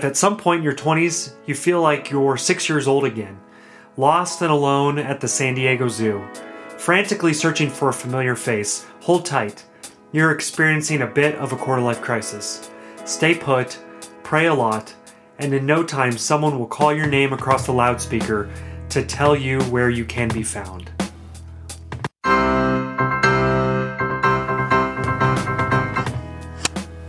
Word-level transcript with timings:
If 0.00 0.06
at 0.06 0.16
some 0.16 0.38
point 0.38 0.60
in 0.60 0.64
your 0.64 0.74
20s 0.74 1.34
you 1.44 1.54
feel 1.54 1.82
like 1.82 2.10
you're 2.10 2.38
six 2.38 2.70
years 2.70 2.88
old 2.88 3.04
again, 3.04 3.38
lost 3.98 4.40
and 4.40 4.50
alone 4.50 4.98
at 4.98 5.20
the 5.20 5.28
San 5.28 5.52
Diego 5.52 5.88
Zoo, 5.88 6.26
frantically 6.78 7.34
searching 7.34 7.68
for 7.68 7.90
a 7.90 7.92
familiar 7.92 8.34
face, 8.34 8.86
hold 9.00 9.26
tight. 9.26 9.62
You're 10.10 10.30
experiencing 10.30 11.02
a 11.02 11.06
bit 11.06 11.34
of 11.34 11.52
a 11.52 11.56
quarter 11.56 11.82
life 11.82 12.00
crisis. 12.00 12.70
Stay 13.04 13.34
put, 13.34 13.78
pray 14.22 14.46
a 14.46 14.54
lot, 14.54 14.94
and 15.38 15.52
in 15.52 15.66
no 15.66 15.84
time 15.84 16.12
someone 16.12 16.58
will 16.58 16.66
call 16.66 16.94
your 16.94 17.06
name 17.06 17.34
across 17.34 17.66
the 17.66 17.72
loudspeaker 17.72 18.50
to 18.88 19.04
tell 19.04 19.36
you 19.36 19.60
where 19.64 19.90
you 19.90 20.06
can 20.06 20.30
be 20.30 20.42
found. 20.42 20.90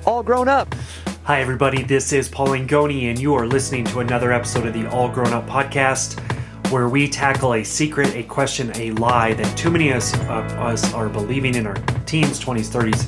All 0.05 0.23
grown 0.23 0.50
up. 0.50 0.76
Hi, 1.25 1.39
everybody. 1.39 1.84
This 1.84 2.13
is 2.13 2.27
Paul 2.27 2.48
Angone, 2.48 3.11
and 3.11 3.20
you 3.20 3.35
are 3.35 3.45
listening 3.45 3.85
to 3.85 3.99
another 3.99 4.34
episode 4.34 4.66
of 4.66 4.73
the 4.73 4.88
All 4.88 5.07
Grown 5.07 5.31
Up 5.34 5.45
podcast, 5.45 6.20
where 6.71 6.89
we 6.89 7.07
tackle 7.07 7.53
a 7.53 7.63
secret, 7.63 8.16
a 8.16 8.23
question, 8.23 8.71
a 8.73 8.89
lie 8.94 9.35
that 9.35 9.55
too 9.55 9.70
many 9.70 9.91
of 9.91 9.97
us, 9.97 10.94
are 10.95 11.09
believing 11.09 11.53
in 11.53 11.67
our 11.67 11.75
teens, 12.07 12.44
20s, 12.44 12.71
30s, 12.71 13.07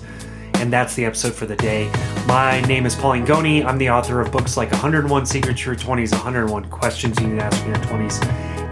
and 0.62 0.72
that's 0.72 0.94
the 0.94 1.05
episode 1.05 1.34
for 1.34 1.48
the 1.48 1.55
day. 1.55 1.91
My 2.27 2.62
name 2.62 2.86
is 2.86 2.94
Paul 2.94 3.13
Angone. 3.13 3.66
I'm 3.66 3.80
the 3.80 3.89
author 3.89 4.22
of 4.22 4.31
books 4.31 4.58
like 4.58 4.70
101 4.70 5.25
Secrets 5.25 5.61
to 5.61 5.72
Your 5.72 5.75
20s, 5.75 6.11
101 6.11 6.70
Questions 6.70 7.20
You 7.20 7.30
Need 7.30 7.39
to 7.39 7.45
Ask 7.45 7.66
in 7.66 7.70
Your 7.70 7.77
20s, 7.77 8.23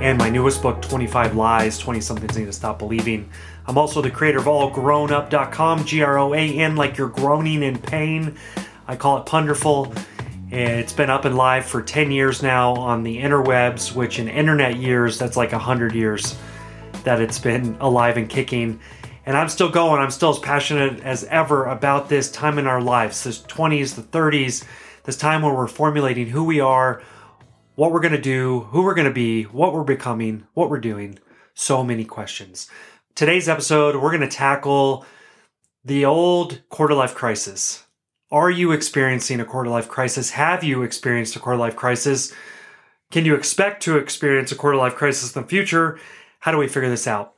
and 0.01 0.19
my 0.19 0.29
newest 0.29 0.61
book, 0.61 0.83
25 0.83 1.35
Lies 1.35 1.79
20 1.79 1.99
Somethings 1.99 2.37
Need 2.37 2.45
to 2.45 2.53
Stop 2.53 2.77
Believing. 2.77 3.27
I'm 3.65 3.79
also 3.79 4.03
the 4.03 4.11
creator 4.11 4.37
of 4.37 4.45
allgroanup.com, 4.45 5.83
G 5.85 6.03
R 6.03 6.19
O 6.19 6.35
A 6.35 6.37
N, 6.37 6.75
like 6.75 6.95
you're 6.95 7.09
groaning 7.09 7.63
in 7.63 7.79
pain. 7.79 8.37
I 8.91 8.97
call 8.97 9.19
it 9.19 9.25
Punderful. 9.25 9.93
It's 10.49 10.91
been 10.91 11.09
up 11.09 11.23
and 11.23 11.37
live 11.37 11.65
for 11.65 11.81
10 11.81 12.11
years 12.11 12.43
now 12.43 12.73
on 12.73 13.03
the 13.03 13.20
interwebs, 13.20 13.95
which 13.95 14.20
in 14.20 14.27
internet 14.27 14.75
years, 14.75 15.17
that's 15.17 15.37
like 15.37 15.53
100 15.53 15.95
years 15.95 16.37
that 17.05 17.21
it's 17.21 17.39
been 17.39 17.77
alive 17.79 18.17
and 18.17 18.29
kicking. 18.29 18.81
And 19.25 19.37
I'm 19.37 19.48
still 19.48 19.70
going. 19.70 20.01
I'm 20.01 20.11
still 20.11 20.31
as 20.31 20.39
passionate 20.39 20.99
as 21.03 21.23
ever 21.23 21.67
about 21.67 22.09
this 22.09 22.29
time 22.29 22.59
in 22.59 22.67
our 22.67 22.81
lives, 22.81 23.23
this 23.23 23.41
20s, 23.43 23.95
the 23.95 24.01
30s, 24.01 24.65
this 25.05 25.15
time 25.15 25.41
when 25.41 25.53
we're 25.53 25.67
formulating 25.67 26.27
who 26.27 26.43
we 26.43 26.59
are, 26.59 27.01
what 27.76 27.93
we're 27.93 28.01
going 28.01 28.11
to 28.11 28.20
do, 28.20 28.59
who 28.71 28.83
we're 28.83 28.93
going 28.93 29.07
to 29.07 29.13
be, 29.13 29.43
what 29.43 29.73
we're 29.73 29.85
becoming, 29.85 30.45
what 30.53 30.70
we're 30.70 30.81
doing. 30.81 31.17
So 31.53 31.81
many 31.81 32.03
questions. 32.03 32.70
Today's 33.15 33.48
episode, 33.48 33.95
we're 33.95 34.11
going 34.11 34.29
to 34.29 34.35
tackle 34.35 35.05
the 35.85 36.03
old 36.03 36.61
quarter 36.67 36.93
life 36.93 37.15
crisis. 37.15 37.85
Are 38.32 38.49
you 38.49 38.71
experiencing 38.71 39.41
a 39.41 39.46
quarter 39.46 39.70
life 39.70 39.90
crisis? 39.90 40.29
Have 40.32 40.63
you 40.63 40.84
experienced 40.84 41.35
a 41.35 41.40
quarter 41.40 41.60
life 41.60 41.76
crisis? 41.76 42.34
Can 43.12 43.26
you 43.26 43.35
expect 43.35 43.84
to 43.84 43.98
experience 43.98 44.54
a 44.54 44.55
quarter 44.55 44.77
life 44.77 44.96
crisis 44.96 45.35
in 45.35 45.41
the 45.41 45.48
future? 45.49 45.99
How 46.40 46.51
do 46.51 46.57
we 46.57 46.70
figure 46.70 46.90
this 46.90 47.07
out? 47.07 47.34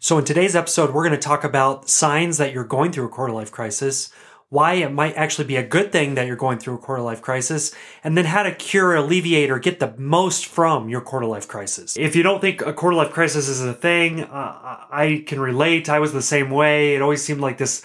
So, 0.00 0.16
in 0.16 0.24
today's 0.24 0.56
episode, 0.56 0.94
we're 0.94 1.06
going 1.06 1.12
to 1.12 1.18
talk 1.18 1.44
about 1.44 1.90
signs 1.90 2.38
that 2.38 2.54
you're 2.54 2.64
going 2.64 2.92
through 2.92 3.04
a 3.04 3.10
quarter 3.10 3.34
life 3.34 3.52
crisis, 3.52 4.10
why 4.48 4.74
it 4.74 4.90
might 4.90 5.14
actually 5.16 5.44
be 5.44 5.56
a 5.56 5.66
good 5.66 5.92
thing 5.92 6.14
that 6.14 6.26
you're 6.26 6.34
going 6.34 6.58
through 6.58 6.76
a 6.76 6.78
quarter 6.78 7.02
life 7.02 7.20
crisis, 7.20 7.74
and 8.02 8.16
then 8.16 8.24
how 8.24 8.42
to 8.42 8.54
cure, 8.54 8.96
alleviate, 8.96 9.50
or 9.50 9.58
get 9.58 9.80
the 9.80 9.94
most 9.98 10.46
from 10.46 10.88
your 10.88 11.02
quarter 11.02 11.26
life 11.26 11.46
crisis. 11.46 11.94
If 11.98 12.16
you 12.16 12.22
don't 12.22 12.40
think 12.40 12.62
a 12.62 12.72
quarter 12.72 12.96
life 12.96 13.12
crisis 13.12 13.48
is 13.48 13.60
a 13.60 13.74
thing, 13.74 14.22
uh, 14.22 14.86
I 14.90 15.24
can 15.26 15.40
relate. 15.40 15.90
I 15.90 15.98
was 15.98 16.14
the 16.14 16.22
same 16.22 16.48
way. 16.48 16.94
It 16.94 17.02
always 17.02 17.22
seemed 17.22 17.42
like 17.42 17.58
this 17.58 17.82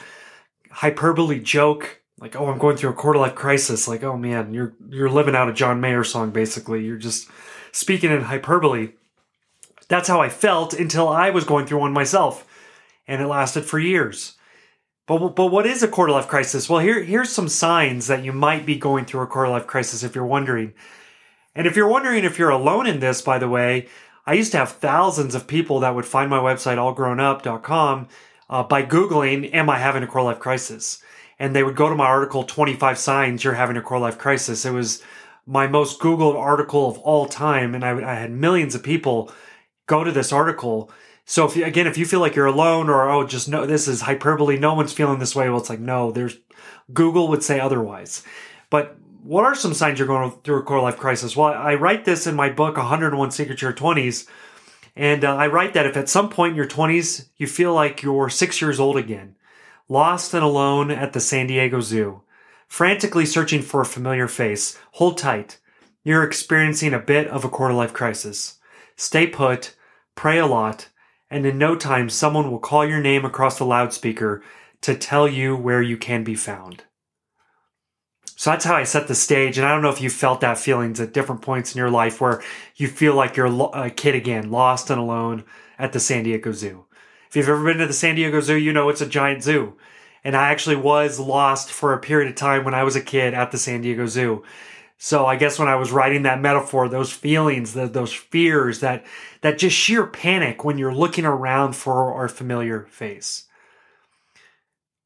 hyperbole 0.71 1.41
joke 1.41 2.01
like 2.19 2.35
oh 2.35 2.47
i'm 2.47 2.57
going 2.57 2.77
through 2.77 2.89
a 2.89 2.93
quarter 2.93 3.19
life 3.19 3.35
crisis. 3.35 3.87
Like 3.87 4.03
oh 4.03 4.17
man 4.17 4.53
you're 4.53 4.73
you're 4.89 5.09
living 5.09 5.35
out 5.35 5.49
a 5.49 5.53
john 5.53 5.81
mayer 5.81 6.03
song 6.03 6.31
basically. 6.31 6.85
You're 6.85 6.97
just 6.97 7.29
speaking 7.71 8.11
in 8.11 8.21
hyperbole. 8.21 8.89
That's 9.87 10.07
how 10.07 10.21
i 10.21 10.29
felt 10.29 10.73
until 10.73 11.07
i 11.07 11.29
was 11.29 11.43
going 11.43 11.65
through 11.65 11.79
one 11.79 11.93
myself 11.93 12.45
and 13.07 13.21
it 13.21 13.27
lasted 13.27 13.65
for 13.65 13.79
years. 13.79 14.33
But 15.05 15.29
but 15.29 15.47
what 15.47 15.65
is 15.65 15.83
a 15.83 15.87
quarter 15.87 16.11
life 16.11 16.27
crisis? 16.27 16.69
Well 16.69 16.79
here 16.79 17.03
here's 17.03 17.31
some 17.31 17.47
signs 17.47 18.07
that 18.07 18.23
you 18.23 18.33
might 18.33 18.65
be 18.65 18.75
going 18.75 19.05
through 19.05 19.21
a 19.21 19.27
quarter 19.27 19.51
life 19.51 19.67
crisis 19.67 20.03
if 20.03 20.15
you're 20.15 20.25
wondering. 20.25 20.73
And 21.55 21.65
if 21.65 21.75
you're 21.75 21.87
wondering 21.87 22.23
if 22.23 22.37
you're 22.37 22.49
alone 22.49 22.85
in 22.85 22.99
this 22.99 23.21
by 23.21 23.39
the 23.39 23.49
way 23.49 23.87
i 24.27 24.33
used 24.33 24.51
to 24.51 24.57
have 24.57 24.73
thousands 24.73 25.33
of 25.33 25.47
people 25.47 25.79
that 25.79 25.95
would 25.95 26.05
find 26.05 26.29
my 26.29 26.37
website 26.37 26.77
allgroanup.com 26.77 28.07
uh, 28.49 28.63
by 28.63 28.83
googling 28.83 29.51
am 29.53 29.67
i 29.67 29.79
having 29.79 30.03
a 30.03 30.07
quarter 30.07 30.25
life 30.25 30.39
crisis 30.39 31.01
and 31.39 31.55
they 31.55 31.63
would 31.63 31.75
go 31.75 31.89
to 31.89 31.95
my 31.95 32.05
article 32.05 32.43
25 32.43 32.97
signs 32.97 33.43
you're 33.43 33.53
having 33.53 33.77
a 33.77 33.81
core 33.81 33.99
life 33.99 34.17
crisis. 34.17 34.65
It 34.65 34.71
was 34.71 35.03
my 35.45 35.67
most 35.67 35.99
googled 35.99 36.35
article 36.35 36.89
of 36.89 36.97
all 36.99 37.25
time 37.25 37.75
and 37.75 37.83
I, 37.83 38.11
I 38.11 38.15
had 38.15 38.31
millions 38.31 38.75
of 38.75 38.83
people 38.83 39.31
go 39.85 40.03
to 40.03 40.11
this 40.11 40.33
article. 40.33 40.91
So 41.25 41.45
if 41.45 41.55
you, 41.55 41.65
again 41.65 41.87
if 41.87 41.97
you 41.97 42.05
feel 42.05 42.19
like 42.19 42.35
you're 42.35 42.45
alone 42.45 42.89
or 42.89 43.09
oh 43.09 43.25
just 43.25 43.47
no 43.49 43.65
this 43.65 43.87
is 43.87 44.01
hyperbole 44.01 44.57
no 44.57 44.73
one's 44.73 44.93
feeling 44.93 45.19
this 45.19 45.35
way 45.35 45.49
well 45.49 45.59
it's 45.59 45.69
like 45.69 45.79
no 45.79 46.11
there's 46.11 46.37
google 46.93 47.27
would 47.29 47.43
say 47.43 47.59
otherwise. 47.59 48.23
But 48.69 48.97
what 49.23 49.43
are 49.43 49.55
some 49.55 49.73
signs 49.73 49.99
you're 49.99 50.07
going 50.07 50.31
through 50.43 50.59
a 50.59 50.63
core 50.63 50.81
life 50.81 50.97
crisis? 50.97 51.35
Well 51.35 51.53
i 51.53 51.75
write 51.75 52.05
this 52.05 52.27
in 52.27 52.35
my 52.35 52.49
book 52.49 52.77
101 52.77 53.31
secrets 53.31 53.61
your 53.61 53.73
20s 53.73 54.27
and 54.95 55.23
uh, 55.23 55.35
i 55.35 55.47
write 55.47 55.73
that 55.73 55.85
if 55.85 55.95
at 55.95 56.09
some 56.09 56.29
point 56.29 56.51
in 56.51 56.57
your 56.57 56.67
20s 56.67 57.27
you 57.37 57.47
feel 57.47 57.73
like 57.73 58.01
you're 58.01 58.29
six 58.29 58.61
years 58.61 58.79
old 58.79 58.97
again 58.97 59.36
lost 59.89 60.33
and 60.33 60.43
alone 60.43 60.91
at 60.91 61.13
the 61.13 61.19
San 61.19 61.47
Diego 61.47 61.79
Zoo, 61.79 62.21
frantically 62.67 63.25
searching 63.25 63.61
for 63.61 63.81
a 63.81 63.85
familiar 63.85 64.27
face. 64.27 64.77
Hold 64.93 65.17
tight. 65.17 65.59
You're 66.03 66.23
experiencing 66.23 66.93
a 66.93 66.99
bit 66.99 67.27
of 67.27 67.43
a 67.43 67.49
quarter 67.49 67.73
life 67.73 67.93
crisis. 67.93 68.59
Stay 68.95 69.27
put, 69.27 69.75
pray 70.15 70.37
a 70.39 70.45
lot, 70.45 70.89
and 71.29 71.45
in 71.45 71.57
no 71.57 71.75
time 71.75 72.09
someone 72.09 72.49
will 72.49 72.59
call 72.59 72.85
your 72.85 73.01
name 73.01 73.25
across 73.25 73.57
the 73.57 73.65
loudspeaker 73.65 74.43
to 74.81 74.95
tell 74.95 75.27
you 75.27 75.55
where 75.55 75.81
you 75.81 75.97
can 75.97 76.23
be 76.23 76.35
found. 76.35 76.83
So 78.35 78.51
that's 78.51 78.65
how 78.65 78.75
I 78.75 78.83
set 78.83 79.07
the 79.07 79.15
stage. 79.15 79.57
And 79.57 79.65
I 79.65 79.71
don't 79.71 79.81
know 79.81 79.89
if 79.89 79.99
you 79.99 80.11
felt 80.11 80.41
that 80.41 80.59
feelings 80.59 80.99
at 80.99 81.11
different 81.11 81.41
points 81.41 81.73
in 81.73 81.79
your 81.79 81.89
life 81.89 82.21
where 82.21 82.43
you 82.75 82.87
feel 82.87 83.15
like 83.15 83.35
you're 83.35 83.71
a 83.73 83.89
kid 83.89 84.13
again, 84.13 84.51
lost 84.51 84.91
and 84.91 84.99
alone 84.99 85.43
at 85.79 85.91
the 85.91 85.99
San 85.99 86.23
Diego 86.23 86.51
Zoo. 86.51 86.85
If 87.29 87.35
you've 87.35 87.49
ever 87.49 87.63
been 87.63 87.77
to 87.77 87.87
the 87.87 87.93
San 87.93 88.15
Diego 88.15 88.39
Zoo, 88.41 88.55
you 88.55 88.73
know 88.73 88.89
it's 88.89 89.01
a 89.01 89.07
giant 89.07 89.43
zoo. 89.43 89.75
And 90.23 90.35
I 90.35 90.49
actually 90.49 90.75
was 90.75 91.19
lost 91.19 91.71
for 91.71 91.93
a 91.93 91.99
period 91.99 92.29
of 92.29 92.35
time 92.35 92.63
when 92.63 92.73
I 92.73 92.83
was 92.83 92.95
a 92.95 93.01
kid 93.01 93.33
at 93.33 93.51
the 93.51 93.57
San 93.57 93.81
Diego 93.81 94.07
Zoo. 94.07 94.43
So 94.97 95.25
I 95.25 95.35
guess 95.35 95.59
when 95.59 95.67
I 95.67 95.75
was 95.75 95.91
writing 95.91 96.23
that 96.23 96.41
metaphor, 96.41 96.89
those 96.89 97.11
feelings, 97.11 97.73
the, 97.73 97.87
those 97.87 98.13
fears, 98.13 98.79
that 98.79 99.05
that 99.41 99.59
just 99.59 99.75
sheer 99.75 100.07
panic 100.07 100.63
when 100.63 100.77
you're 100.77 100.93
looking 100.93 101.25
around 101.25 101.75
for 101.75 102.13
our 102.13 102.27
familiar 102.27 102.87
face. 102.89 103.47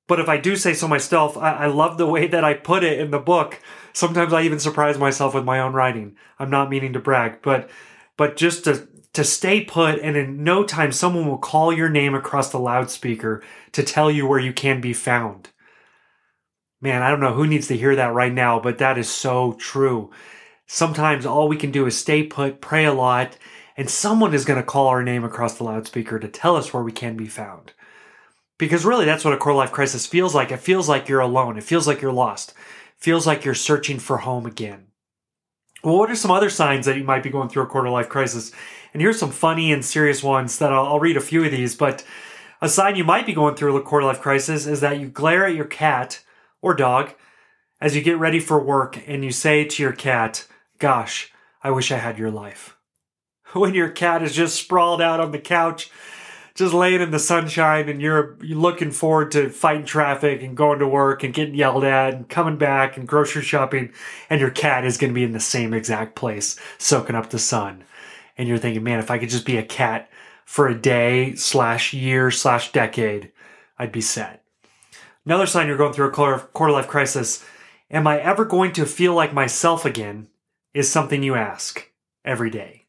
But 0.08 0.20
if 0.20 0.30
I 0.30 0.38
do 0.38 0.56
say 0.56 0.74
so 0.74 0.88
myself, 0.88 1.38
I, 1.38 1.52
I 1.52 1.66
love 1.68 1.98
the 1.98 2.08
way 2.08 2.28
that 2.28 2.44
I 2.44 2.54
put 2.54 2.84
it 2.84 3.00
in 3.00 3.12
the 3.12 3.20
book. 3.20 3.60
Sometimes 3.94 4.34
I 4.34 4.44
even 4.44 4.60
surprise 4.60 4.98
myself 4.98 5.34
with 5.34 5.44
my 5.44 5.60
own 5.60 5.74
writing. 5.74 6.16
I'm 6.40 6.50
not 6.50 6.70
meaning 6.70 6.94
to 6.94 7.00
brag, 7.00 7.42
but 7.42 7.70
but 8.16 8.38
just 8.38 8.64
to 8.66 8.88
to 9.14 9.24
stay 9.24 9.64
put 9.64 10.00
and 10.00 10.16
in 10.16 10.44
no 10.44 10.64
time 10.64 10.92
someone 10.92 11.28
will 11.28 11.38
call 11.38 11.74
your 11.74 11.90
name 11.90 12.16
across 12.16 12.50
the 12.50 12.60
loudspeaker 12.60 13.44
to 13.74 13.84
tell 13.84 14.10
you 14.10 14.26
where 14.26 14.40
you 14.40 14.54
can 14.54 14.80
be 14.82 14.94
found. 14.94 15.50
Man, 16.82 17.04
I 17.04 17.10
don't 17.10 17.20
know 17.20 17.34
who 17.34 17.46
needs 17.46 17.68
to 17.68 17.78
hear 17.78 17.96
that 17.96 18.14
right 18.14 18.34
now, 18.34 18.60
but 18.60 18.80
that 18.80 18.98
is 18.98 19.10
so 19.10 19.54
true. 19.54 20.12
Sometimes 20.66 21.26
all 21.26 21.48
we 21.48 21.58
can 21.58 21.72
do 21.72 21.86
is 21.86 21.98
stay 21.98 22.24
put, 22.24 22.62
pray 22.62 22.86
a 22.86 22.94
lot, 22.94 23.38
and 23.78 23.90
someone 23.90 24.34
is 24.34 24.46
going 24.46 24.60
to 24.60 24.66
call 24.66 24.88
our 24.88 25.04
name 25.04 25.24
across 25.24 25.58
the 25.58 25.64
loudspeaker 25.64 26.18
to 26.18 26.28
tell 26.28 26.56
us 26.56 26.74
where 26.74 26.82
we 26.82 26.92
can 26.92 27.18
be 27.18 27.28
found. 27.28 27.74
Because 28.58 28.86
really, 28.86 29.06
that's 29.06 29.26
what 29.26 29.34
a 29.34 29.38
core 29.38 29.54
life 29.54 29.72
crisis 29.72 30.06
feels 30.06 30.34
like. 30.34 30.52
It 30.52 30.58
feels 30.58 30.88
like 30.88 31.10
you're 31.10 31.20
alone. 31.20 31.58
It 31.58 31.64
feels 31.64 31.88
like 31.88 32.02
you're 32.02 32.12
lost. 32.12 32.52
It 32.52 32.56
feels 33.04 33.28
like 33.28 33.44
you're 33.44 33.56
searching 33.56 34.00
for 34.00 34.18
home 34.18 34.46
again. 34.46 34.91
Well, 35.84 35.98
what 35.98 36.12
are 36.12 36.16
some 36.16 36.32
other 36.32 36.50
signs 36.50 36.86
that 36.86 36.98
you 36.98 37.04
might 37.04 37.24
be 37.24 37.30
going 37.30 37.50
through 37.50 37.64
a 37.64 37.68
quarter 37.68 37.90
life 37.90 38.10
crisis? 38.10 38.52
And 38.94 39.02
here's 39.02 39.20
some 39.20 39.32
funny 39.32 39.72
and 39.72 39.84
serious 39.84 40.22
ones 40.22 40.60
that 40.60 40.72
I'll, 40.72 40.86
I'll 40.86 41.00
read 41.00 41.18
a 41.18 41.22
few 41.22 41.44
of 41.44 41.52
these. 41.52 41.76
But 41.76 42.04
a 42.62 42.70
sign 42.70 42.96
you 42.96 43.04
might 43.04 43.26
be 43.26 43.34
going 43.34 43.56
through 43.56 43.76
a 43.76 43.82
quarter 43.82 44.06
life 44.06 44.22
crisis 44.22 44.68
is 44.68 44.82
that 44.82 45.00
you 45.00 45.08
glare 45.08 45.46
at 45.46 45.56
your 45.56 45.66
cat 45.66 46.24
or 46.62 46.76
dog 46.76 47.14
as 47.80 47.96
you 47.96 48.02
get 48.02 48.20
ready 48.20 48.40
for 48.40 48.64
work 48.64 49.02
and 49.08 49.26
you 49.26 49.32
say 49.32 49.66
to 49.66 49.82
your 49.82 49.94
cat, 49.94 50.48
Gosh, 50.78 51.32
I 51.64 51.72
wish 51.72 51.92
I 51.92 51.98
had 51.98 52.18
your 52.18 52.32
life. 52.32 52.78
When 53.54 53.74
your 53.74 53.90
cat 53.90 54.24
is 54.24 54.34
just 54.34 54.56
sprawled 54.56 55.02
out 55.02 55.20
on 55.20 55.32
the 55.32 55.40
couch, 55.40 55.92
just 56.54 56.74
laying 56.74 57.02
in 57.02 57.12
the 57.12 57.20
sunshine, 57.20 57.90
and 57.90 58.02
you're, 58.02 58.38
you're 58.42 58.58
looking 58.58 58.92
forward 58.92 59.32
to 59.32 59.50
fighting 59.50 59.86
traffic 59.86 60.42
and 60.42 60.58
going 60.58 60.80
to 60.80 60.88
work 60.88 61.24
and 61.24 61.34
getting 61.34 61.56
yelled 61.56 61.84
at 61.84 62.14
and 62.14 62.30
coming 62.30 62.58
back 62.58 62.98
and 62.98 63.08
grocery 63.08 63.42
shopping, 63.42 63.92
and 64.30 64.42
your 64.42 64.52
cat 64.52 64.86
is 64.86 64.98
going 64.98 65.12
to 65.12 65.16
be 65.16 65.24
in 65.24 65.32
the 65.32 65.40
same 65.40 65.74
exact 65.74 66.16
place, 66.16 66.60
soaking 66.78 67.16
up 67.16 67.30
the 67.30 67.40
sun 67.40 67.84
and 68.42 68.48
you're 68.48 68.58
thinking, 68.58 68.84
man, 68.84 68.98
if 68.98 69.12
I 69.12 69.20
could 69.20 69.30
just 69.30 69.46
be 69.46 69.58
a 69.58 69.64
cat 69.64 70.10
for 70.46 70.68
a 70.68 70.74
day 70.74 71.36
slash 71.36 71.94
year 71.94 72.32
slash 72.32 72.72
decade, 72.72 73.32
I'd 73.78 73.92
be 73.92 74.02
set. 74.02 74.44
Another 75.26 75.46
sign 75.46 75.68
you're 75.68 75.78
going 75.78 75.94
through 75.94 76.08
a 76.08 76.40
quarter 76.40 76.72
life 76.72 76.88
crisis 76.88 77.46
Am 77.92 78.08
I 78.08 78.20
ever 78.20 78.46
going 78.46 78.72
to 78.74 78.86
feel 78.86 79.14
like 79.14 79.34
myself 79.34 79.86
again? 79.86 80.30
Is 80.74 80.90
something 80.90 81.22
you 81.22 81.36
ask 81.36 81.92
every 82.24 82.50
day. 82.50 82.88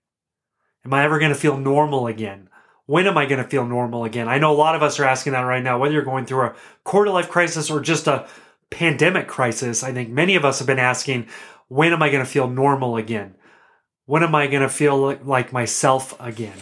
Am 0.87 0.95
I 0.95 1.05
ever 1.05 1.19
going 1.19 1.33
to 1.33 1.39
feel 1.39 1.59
normal 1.59 2.07
again? 2.07 2.49
When 2.93 3.07
am 3.07 3.17
I 3.17 3.25
going 3.25 3.43
to 3.43 3.49
feel 3.49 3.65
normal 3.65 4.05
again? 4.05 4.29
I 4.29 4.37
know 4.37 4.53
a 4.53 4.55
lot 4.55 4.75
of 4.75 4.83
us 4.83 5.01
are 5.01 5.07
asking 5.07 5.33
that 5.33 5.41
right 5.41 5.63
now, 5.63 5.79
whether 5.79 5.95
you're 5.95 6.03
going 6.03 6.27
through 6.27 6.43
a 6.43 6.55
quarter 6.85 7.11
life 7.11 7.31
crisis 7.31 7.71
or 7.71 7.81
just 7.81 8.07
a 8.07 8.29
pandemic 8.69 9.29
crisis. 9.29 9.83
I 9.83 9.95
think 9.95 10.11
many 10.11 10.35
of 10.35 10.45
us 10.45 10.59
have 10.59 10.67
been 10.67 10.79
asking, 10.79 11.27
when 11.69 11.95
am 11.95 12.03
I 12.03 12.11
going 12.11 12.23
to 12.23 12.31
feel 12.31 12.49
normal 12.49 12.99
again? 12.99 13.35
When 14.05 14.23
am 14.23 14.35
I 14.35 14.47
going 14.47 14.61
to 14.61 14.69
feel 14.69 15.17
like 15.25 15.55
myself 15.55 16.15
again? 16.21 16.59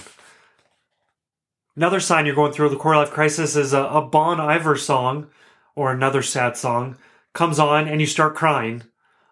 Another 1.74 1.98
sign 1.98 2.26
you're 2.26 2.36
going 2.36 2.52
through 2.52 2.68
the 2.68 2.76
quarter 2.76 3.00
life 3.00 3.10
crisis 3.10 3.56
is 3.56 3.72
a, 3.72 3.82
a 3.82 4.00
Bon 4.00 4.38
Iver 4.40 4.76
song 4.76 5.30
or 5.74 5.90
another 5.90 6.22
sad 6.22 6.56
song 6.56 6.96
comes 7.32 7.58
on 7.58 7.88
and 7.88 8.00
you 8.00 8.06
start 8.06 8.36
crying 8.36 8.84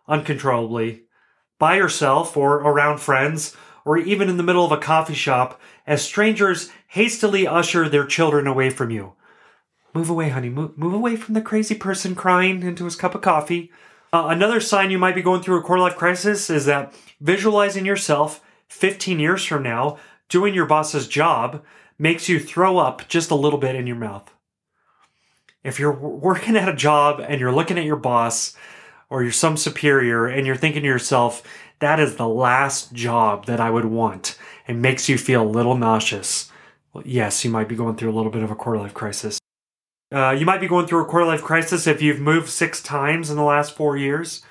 uncontrollably 0.09 1.03
by 1.61 1.77
yourself 1.77 2.37
or 2.37 2.57
around 2.57 2.99
friends 2.99 3.57
or 3.89 3.97
even 3.97 4.29
in 4.29 4.37
the 4.37 4.43
middle 4.43 4.67
of 4.67 4.71
a 4.71 4.77
coffee 4.77 5.15
shop 5.15 5.59
as 5.87 6.03
strangers 6.03 6.71
hastily 6.89 7.47
usher 7.47 7.89
their 7.89 8.05
children 8.05 8.47
away 8.47 8.69
from 8.69 8.91
you. 8.91 9.15
Move 9.95 10.11
away, 10.11 10.29
honey. 10.29 10.51
Move, 10.51 10.77
move 10.77 10.93
away 10.93 11.17
from 11.17 11.33
the 11.33 11.41
crazy 11.41 11.75
person 11.75 12.15
crying 12.15 12.63
into 12.63 12.85
his 12.85 12.95
cup 12.95 13.15
of 13.15 13.23
coffee. 13.23 13.73
Uh, 14.13 14.27
another 14.29 14.61
sign 14.61 14.91
you 14.91 14.99
might 14.99 15.15
be 15.15 15.23
going 15.23 15.41
through 15.41 15.59
a 15.59 15.63
quarter 15.63 15.81
life 15.81 15.97
crisis 15.97 16.51
is 16.51 16.67
that 16.67 16.93
visualizing 17.23 17.87
yourself 17.87 18.45
15 18.69 19.19
years 19.19 19.43
from 19.43 19.63
now 19.63 19.97
doing 20.29 20.53
your 20.53 20.67
boss's 20.67 21.09
job 21.09 21.65
makes 21.99 22.29
you 22.29 22.39
throw 22.39 22.77
up 22.77 23.09
just 23.09 23.31
a 23.31 23.35
little 23.35 23.59
bit 23.59 23.75
in 23.75 23.87
your 23.87 23.97
mouth. 23.97 24.31
If 25.65 25.81
you're 25.81 25.99
working 25.99 26.59
at 26.59 26.69
a 26.69 26.77
job 26.77 27.25
and 27.27 27.41
you're 27.41 27.55
looking 27.55 27.79
at 27.79 27.87
your 27.87 27.97
boss 27.97 28.55
or 29.09 29.23
you're 29.23 29.33
some 29.33 29.57
superior 29.57 30.27
and 30.27 30.47
you're 30.47 30.57
thinking 30.57 30.83
to 30.83 30.89
yourself, 30.89 31.43
that 31.81 32.01
is 32.01 32.17
the 32.17 32.29
last 32.29 32.93
job 32.93 33.47
that 33.47 33.61
I 33.61 33.71
would 33.71 33.85
want 33.85 34.37
It 34.67 34.75
makes 34.75 35.09
you 35.09 35.17
feel 35.17 35.43
a 35.43 35.49
little 35.49 35.77
nauseous. 35.77 36.51
Well, 36.93 37.05
yes, 37.07 37.45
you 37.45 37.51
might 37.51 37.69
be 37.69 37.77
going 37.77 37.97
through 37.97 38.11
a 38.11 38.17
little 38.17 38.31
bit 38.31 38.43
of 38.43 38.51
a 38.51 38.57
quarter 38.57 38.81
life 38.81 38.95
crisis. 38.95 39.39
Uh, 40.11 40.31
you 40.31 40.47
might 40.47 40.61
be 40.61 40.69
going 40.69 40.87
through 40.87 41.03
a 41.03 41.07
quarter 41.07 41.27
life 41.27 41.43
crisis 41.43 41.87
if 41.87 42.01
you've 42.01 42.21
moved 42.21 42.49
six 42.49 42.83
times 42.83 43.31
in 43.31 43.37
the 43.37 43.43
last 43.43 43.77
four 43.77 43.97
years. 43.97 44.43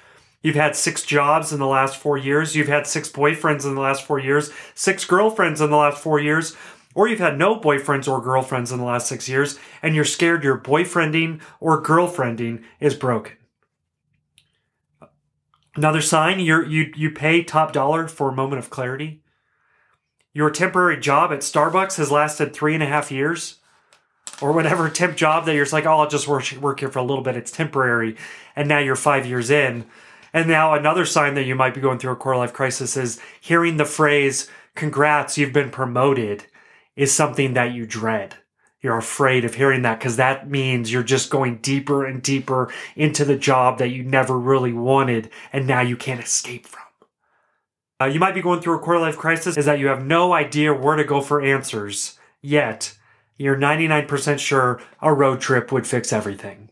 You've 0.43 0.55
had 0.55 0.75
six 0.75 1.03
jobs 1.03 1.51
in 1.51 1.59
the 1.59 1.67
last 1.67 1.97
four 1.97 2.17
years. 2.17 2.55
You've 2.55 2.67
had 2.67 2.85
six 2.85 3.09
boyfriends 3.09 3.65
in 3.65 3.75
the 3.75 3.81
last 3.81 4.05
four 4.05 4.19
years, 4.19 4.51
six 4.75 5.03
girlfriends 5.03 5.61
in 5.61 5.71
the 5.71 5.75
last 5.75 6.01
four 6.01 6.19
years, 6.19 6.55
or 6.93 7.07
you've 7.07 7.19
had 7.19 7.37
no 7.37 7.59
boyfriends 7.59 8.07
or 8.07 8.21
girlfriends 8.21 8.71
in 8.71 8.77
the 8.77 8.85
last 8.85 9.07
six 9.07 9.27
years 9.27 9.59
and 9.81 9.95
you're 9.95 10.05
scared 10.05 10.43
your 10.43 10.57
boyfriending 10.57 11.41
or 11.59 11.81
girlfriending 11.81 12.63
is 12.79 12.95
broken. 12.95 13.33
Another 15.77 16.01
sign 16.01 16.39
you 16.39 16.65
you 16.65 16.91
you 16.95 17.11
pay 17.11 17.43
top 17.43 17.71
dollar 17.71 18.07
for 18.07 18.29
a 18.29 18.35
moment 18.35 18.57
of 18.57 18.71
clarity. 18.71 19.21
Your 20.33 20.49
temporary 20.49 20.99
job 20.99 21.31
at 21.31 21.39
Starbucks 21.39 21.97
has 21.97 22.09
lasted 22.09 22.51
three 22.51 22.73
and 22.73 22.81
a 22.81 22.87
half 22.87 23.11
years, 23.11 23.57
or 24.41 24.53
whatever 24.53 24.89
temp 24.89 25.15
job 25.15 25.45
that 25.45 25.53
you're 25.53 25.65
just 25.65 25.73
like, 25.73 25.85
oh, 25.85 25.99
I'll 25.99 26.09
just 26.09 26.27
work 26.27 26.51
work 26.53 26.79
here 26.79 26.89
for 26.89 26.97
a 26.97 27.03
little 27.03 27.23
bit. 27.23 27.37
It's 27.37 27.51
temporary, 27.51 28.17
and 28.55 28.67
now 28.67 28.79
you're 28.79 28.95
five 28.95 29.27
years 29.27 29.51
in, 29.51 29.85
and 30.33 30.47
now 30.47 30.73
another 30.73 31.05
sign 31.05 31.35
that 31.35 31.45
you 31.45 31.53
might 31.53 31.75
be 31.75 31.81
going 31.81 31.99
through 31.99 32.13
a 32.13 32.15
core 32.15 32.37
life 32.37 32.53
crisis 32.53 32.97
is 32.97 33.21
hearing 33.39 33.77
the 33.77 33.85
phrase, 33.85 34.49
"Congrats, 34.73 35.37
you've 35.37 35.53
been 35.53 35.69
promoted," 35.69 36.47
is 36.95 37.13
something 37.13 37.53
that 37.53 37.71
you 37.71 37.85
dread. 37.85 38.37
You're 38.81 38.97
afraid 38.97 39.43
of 39.43 39.55
hearing 39.55 39.81
that 39.81 39.99
because 39.99 40.17
that 40.17 40.49
means 40.49 40.91
you're 40.91 41.03
just 41.03 41.29
going 41.29 41.57
deeper 41.57 42.05
and 42.05 42.21
deeper 42.21 42.71
into 42.95 43.25
the 43.25 43.37
job 43.37 43.79
that 43.79 43.89
you 43.89 44.03
never 44.03 44.37
really 44.37 44.73
wanted 44.73 45.29
and 45.51 45.65
now 45.65 45.81
you 45.81 45.97
can't 45.97 46.23
escape 46.23 46.67
from. 46.67 46.83
Uh, 47.99 48.05
you 48.05 48.19
might 48.19 48.35
be 48.35 48.41
going 48.41 48.61
through 48.61 48.75
a 48.75 48.79
quarter 48.79 48.99
life 48.99 49.17
crisis 49.17 49.57
is 49.57 49.65
that 49.65 49.79
you 49.79 49.87
have 49.87 50.05
no 50.05 50.31
idea 50.31 50.73
where 50.73 50.95
to 50.95 51.03
go 51.03 51.19
for 51.19 51.41
answers, 51.41 52.19
yet 52.41 52.95
you're 53.37 53.57
99% 53.57 54.37
sure 54.37 54.79
a 55.01 55.11
road 55.11 55.41
trip 55.41 55.71
would 55.71 55.87
fix 55.87 56.13
everything. 56.13 56.69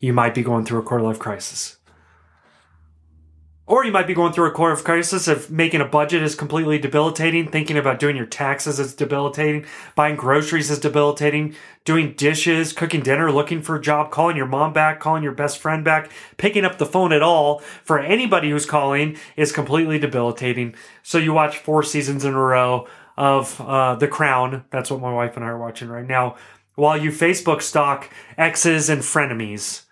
You 0.00 0.12
might 0.12 0.34
be 0.34 0.42
going 0.42 0.66
through 0.66 0.80
a 0.80 0.82
quarter 0.82 1.04
life 1.04 1.18
crisis. 1.18 1.77
Or 3.68 3.84
you 3.84 3.92
might 3.92 4.06
be 4.06 4.14
going 4.14 4.32
through 4.32 4.48
a 4.48 4.50
core 4.50 4.72
of 4.72 4.82
crisis 4.82 5.28
if 5.28 5.50
making 5.50 5.82
a 5.82 5.84
budget 5.84 6.22
is 6.22 6.34
completely 6.34 6.78
debilitating, 6.78 7.50
thinking 7.50 7.76
about 7.76 7.98
doing 7.98 8.16
your 8.16 8.24
taxes 8.24 8.80
is 8.80 8.94
debilitating, 8.94 9.66
buying 9.94 10.16
groceries 10.16 10.70
is 10.70 10.78
debilitating, 10.78 11.54
doing 11.84 12.14
dishes, 12.14 12.72
cooking 12.72 13.02
dinner, 13.02 13.30
looking 13.30 13.60
for 13.60 13.76
a 13.76 13.80
job, 13.80 14.10
calling 14.10 14.38
your 14.38 14.46
mom 14.46 14.72
back, 14.72 15.00
calling 15.00 15.22
your 15.22 15.32
best 15.32 15.58
friend 15.58 15.84
back, 15.84 16.10
picking 16.38 16.64
up 16.64 16.78
the 16.78 16.86
phone 16.86 17.12
at 17.12 17.22
all 17.22 17.58
for 17.84 17.98
anybody 17.98 18.48
who's 18.48 18.64
calling 18.64 19.18
is 19.36 19.52
completely 19.52 19.98
debilitating. 19.98 20.74
So 21.02 21.18
you 21.18 21.34
watch 21.34 21.58
four 21.58 21.82
seasons 21.82 22.24
in 22.24 22.32
a 22.32 22.40
row 22.40 22.88
of 23.18 23.60
uh, 23.60 23.96
The 23.96 24.08
Crown. 24.08 24.64
That's 24.70 24.90
what 24.90 25.02
my 25.02 25.12
wife 25.12 25.36
and 25.36 25.44
I 25.44 25.48
are 25.48 25.58
watching 25.58 25.88
right 25.88 26.06
now. 26.06 26.36
While 26.74 26.96
you 26.96 27.10
Facebook 27.10 27.60
stalk 27.60 28.08
exes 28.38 28.88
and 28.88 29.02
frenemies, 29.02 29.82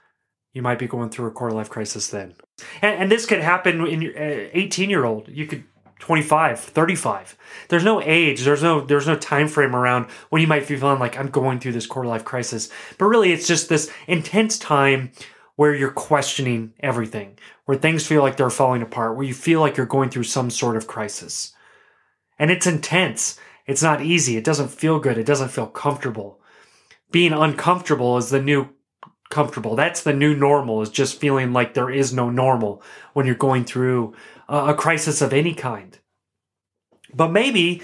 you 0.56 0.62
might 0.62 0.78
be 0.78 0.86
going 0.86 1.10
through 1.10 1.26
a 1.26 1.30
quarter 1.30 1.54
life 1.54 1.68
crisis 1.68 2.08
then. 2.08 2.34
And, 2.80 3.02
and 3.02 3.12
this 3.12 3.26
could 3.26 3.40
happen 3.40 3.86
in 3.86 4.00
your 4.00 4.18
uh, 4.18 4.48
18 4.54 4.88
year 4.88 5.04
old. 5.04 5.28
You 5.28 5.46
could 5.46 5.64
25, 5.98 6.58
35. 6.58 7.36
There's 7.68 7.84
no 7.84 8.00
age. 8.00 8.42
There's 8.42 8.62
no 8.62 8.80
there's 8.80 9.06
no 9.06 9.16
time 9.16 9.48
frame 9.48 9.76
around 9.76 10.06
when 10.30 10.40
you 10.40 10.48
might 10.48 10.66
be 10.66 10.76
feeling 10.76 10.98
like 10.98 11.18
I'm 11.18 11.28
going 11.28 11.60
through 11.60 11.72
this 11.72 11.86
quarter 11.86 12.08
life 12.08 12.24
crisis. 12.24 12.70
But 12.96 13.04
really, 13.04 13.32
it's 13.32 13.46
just 13.46 13.68
this 13.68 13.92
intense 14.06 14.58
time 14.58 15.12
where 15.56 15.74
you're 15.74 15.90
questioning 15.90 16.72
everything, 16.80 17.38
where 17.66 17.76
things 17.76 18.06
feel 18.06 18.22
like 18.22 18.38
they're 18.38 18.48
falling 18.48 18.80
apart, 18.80 19.14
where 19.14 19.26
you 19.26 19.34
feel 19.34 19.60
like 19.60 19.76
you're 19.76 19.84
going 19.84 20.08
through 20.08 20.22
some 20.22 20.48
sort 20.48 20.76
of 20.76 20.86
crisis. 20.86 21.52
And 22.38 22.50
it's 22.50 22.66
intense. 22.66 23.38
It's 23.66 23.82
not 23.82 24.00
easy. 24.00 24.38
It 24.38 24.44
doesn't 24.44 24.68
feel 24.68 25.00
good. 25.00 25.18
It 25.18 25.26
doesn't 25.26 25.50
feel 25.50 25.66
comfortable. 25.66 26.40
Being 27.10 27.34
uncomfortable 27.34 28.16
is 28.16 28.30
the 28.30 28.40
new 28.40 28.70
comfortable. 29.28 29.76
That's 29.76 30.02
the 30.02 30.12
new 30.12 30.34
normal 30.34 30.82
is 30.82 30.90
just 30.90 31.20
feeling 31.20 31.52
like 31.52 31.74
there 31.74 31.90
is 31.90 32.12
no 32.12 32.30
normal 32.30 32.82
when 33.12 33.26
you're 33.26 33.34
going 33.34 33.64
through 33.64 34.14
a, 34.48 34.68
a 34.68 34.74
crisis 34.74 35.20
of 35.20 35.32
any 35.32 35.54
kind. 35.54 35.98
But 37.12 37.32
maybe 37.32 37.82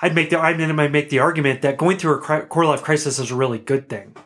I'd 0.00 0.14
make 0.14 0.30
the 0.30 0.38
I 0.38 0.54
might 0.72 0.92
make 0.92 1.10
the 1.10 1.18
argument 1.18 1.62
that 1.62 1.76
going 1.76 1.98
through 1.98 2.22
a 2.22 2.46
core 2.46 2.64
life 2.64 2.82
crisis 2.82 3.18
is 3.18 3.30
a 3.30 3.36
really 3.36 3.58
good 3.58 3.88
thing. 3.88 4.16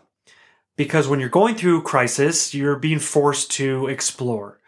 Because 0.76 1.06
when 1.06 1.20
you're 1.20 1.28
going 1.28 1.54
through 1.54 1.82
crisis, 1.82 2.54
you're 2.54 2.78
being 2.78 2.99
forced 2.99 3.50
to 3.52 3.87
explore. 3.88 4.59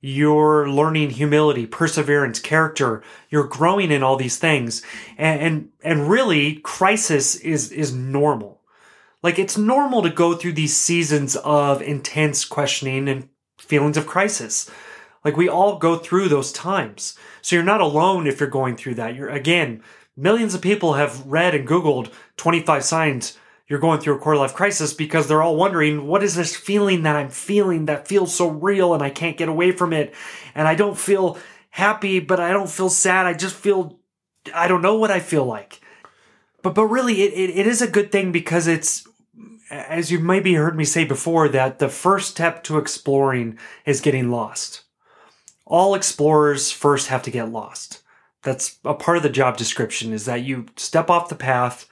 You're 0.00 0.68
learning 0.68 1.10
humility, 1.10 1.64
perseverance, 1.64 2.40
character. 2.40 3.02
You're 3.30 3.46
growing 3.46 3.90
in 3.90 4.02
all 4.02 4.16
these 4.16 4.36
things. 4.36 4.82
And, 5.16 5.40
and, 5.40 5.68
and 5.82 6.10
really, 6.10 6.56
crisis 6.56 7.36
is, 7.36 7.70
is 7.72 7.94
normal 7.94 8.60
like 9.24 9.38
it's 9.38 9.58
normal 9.58 10.02
to 10.02 10.10
go 10.10 10.34
through 10.34 10.52
these 10.52 10.76
seasons 10.76 11.34
of 11.36 11.82
intense 11.82 12.44
questioning 12.44 13.08
and 13.08 13.28
feelings 13.58 13.96
of 13.96 14.06
crisis. 14.06 14.70
Like 15.24 15.36
we 15.36 15.48
all 15.48 15.78
go 15.78 15.96
through 15.96 16.28
those 16.28 16.52
times. 16.52 17.18
So 17.40 17.56
you're 17.56 17.64
not 17.64 17.80
alone 17.80 18.26
if 18.26 18.38
you're 18.38 18.48
going 18.48 18.76
through 18.76 18.96
that. 18.96 19.16
You're 19.16 19.30
again, 19.30 19.82
millions 20.16 20.54
of 20.54 20.60
people 20.60 20.94
have 20.94 21.26
read 21.26 21.54
and 21.54 21.66
Googled 21.66 22.12
25 22.36 22.84
signs 22.84 23.38
you're 23.66 23.78
going 23.78 23.98
through 23.98 24.16
a 24.16 24.18
quarter 24.18 24.38
life 24.38 24.54
crisis 24.54 24.92
because 24.92 25.26
they're 25.26 25.42
all 25.42 25.56
wondering, 25.56 26.06
what 26.06 26.22
is 26.22 26.34
this 26.34 26.54
feeling 26.54 27.02
that 27.04 27.16
I'm 27.16 27.30
feeling 27.30 27.86
that 27.86 28.06
feels 28.06 28.34
so 28.34 28.48
real 28.48 28.92
and 28.92 29.02
I 29.02 29.08
can't 29.08 29.38
get 29.38 29.48
away 29.48 29.72
from 29.72 29.94
it? 29.94 30.14
And 30.54 30.68
I 30.68 30.74
don't 30.74 30.98
feel 30.98 31.38
happy, 31.70 32.20
but 32.20 32.40
I 32.40 32.52
don't 32.52 32.68
feel 32.68 32.90
sad. 32.90 33.24
I 33.24 33.32
just 33.32 33.56
feel, 33.56 33.98
I 34.54 34.68
don't 34.68 34.82
know 34.82 34.96
what 34.96 35.10
I 35.10 35.20
feel 35.20 35.46
like. 35.46 35.80
But, 36.62 36.74
but 36.74 36.86
really, 36.86 37.22
it, 37.22 37.32
it, 37.32 37.58
it 37.58 37.66
is 37.66 37.80
a 37.80 37.90
good 37.90 38.12
thing 38.12 38.32
because 38.32 38.66
it's 38.66 39.08
as 39.74 40.10
you 40.10 40.18
maybe 40.18 40.54
heard 40.54 40.76
me 40.76 40.84
say 40.84 41.04
before, 41.04 41.48
that 41.48 41.78
the 41.78 41.88
first 41.88 42.30
step 42.30 42.62
to 42.64 42.78
exploring 42.78 43.58
is 43.84 44.00
getting 44.00 44.30
lost. 44.30 44.84
All 45.66 45.94
explorers 45.94 46.70
first 46.70 47.08
have 47.08 47.22
to 47.22 47.30
get 47.30 47.50
lost. 47.50 48.02
That's 48.42 48.78
a 48.84 48.94
part 48.94 49.16
of 49.16 49.22
the 49.22 49.30
job 49.30 49.56
description 49.56 50.12
is 50.12 50.26
that 50.26 50.42
you 50.42 50.66
step 50.76 51.10
off 51.10 51.28
the 51.28 51.34
path, 51.34 51.88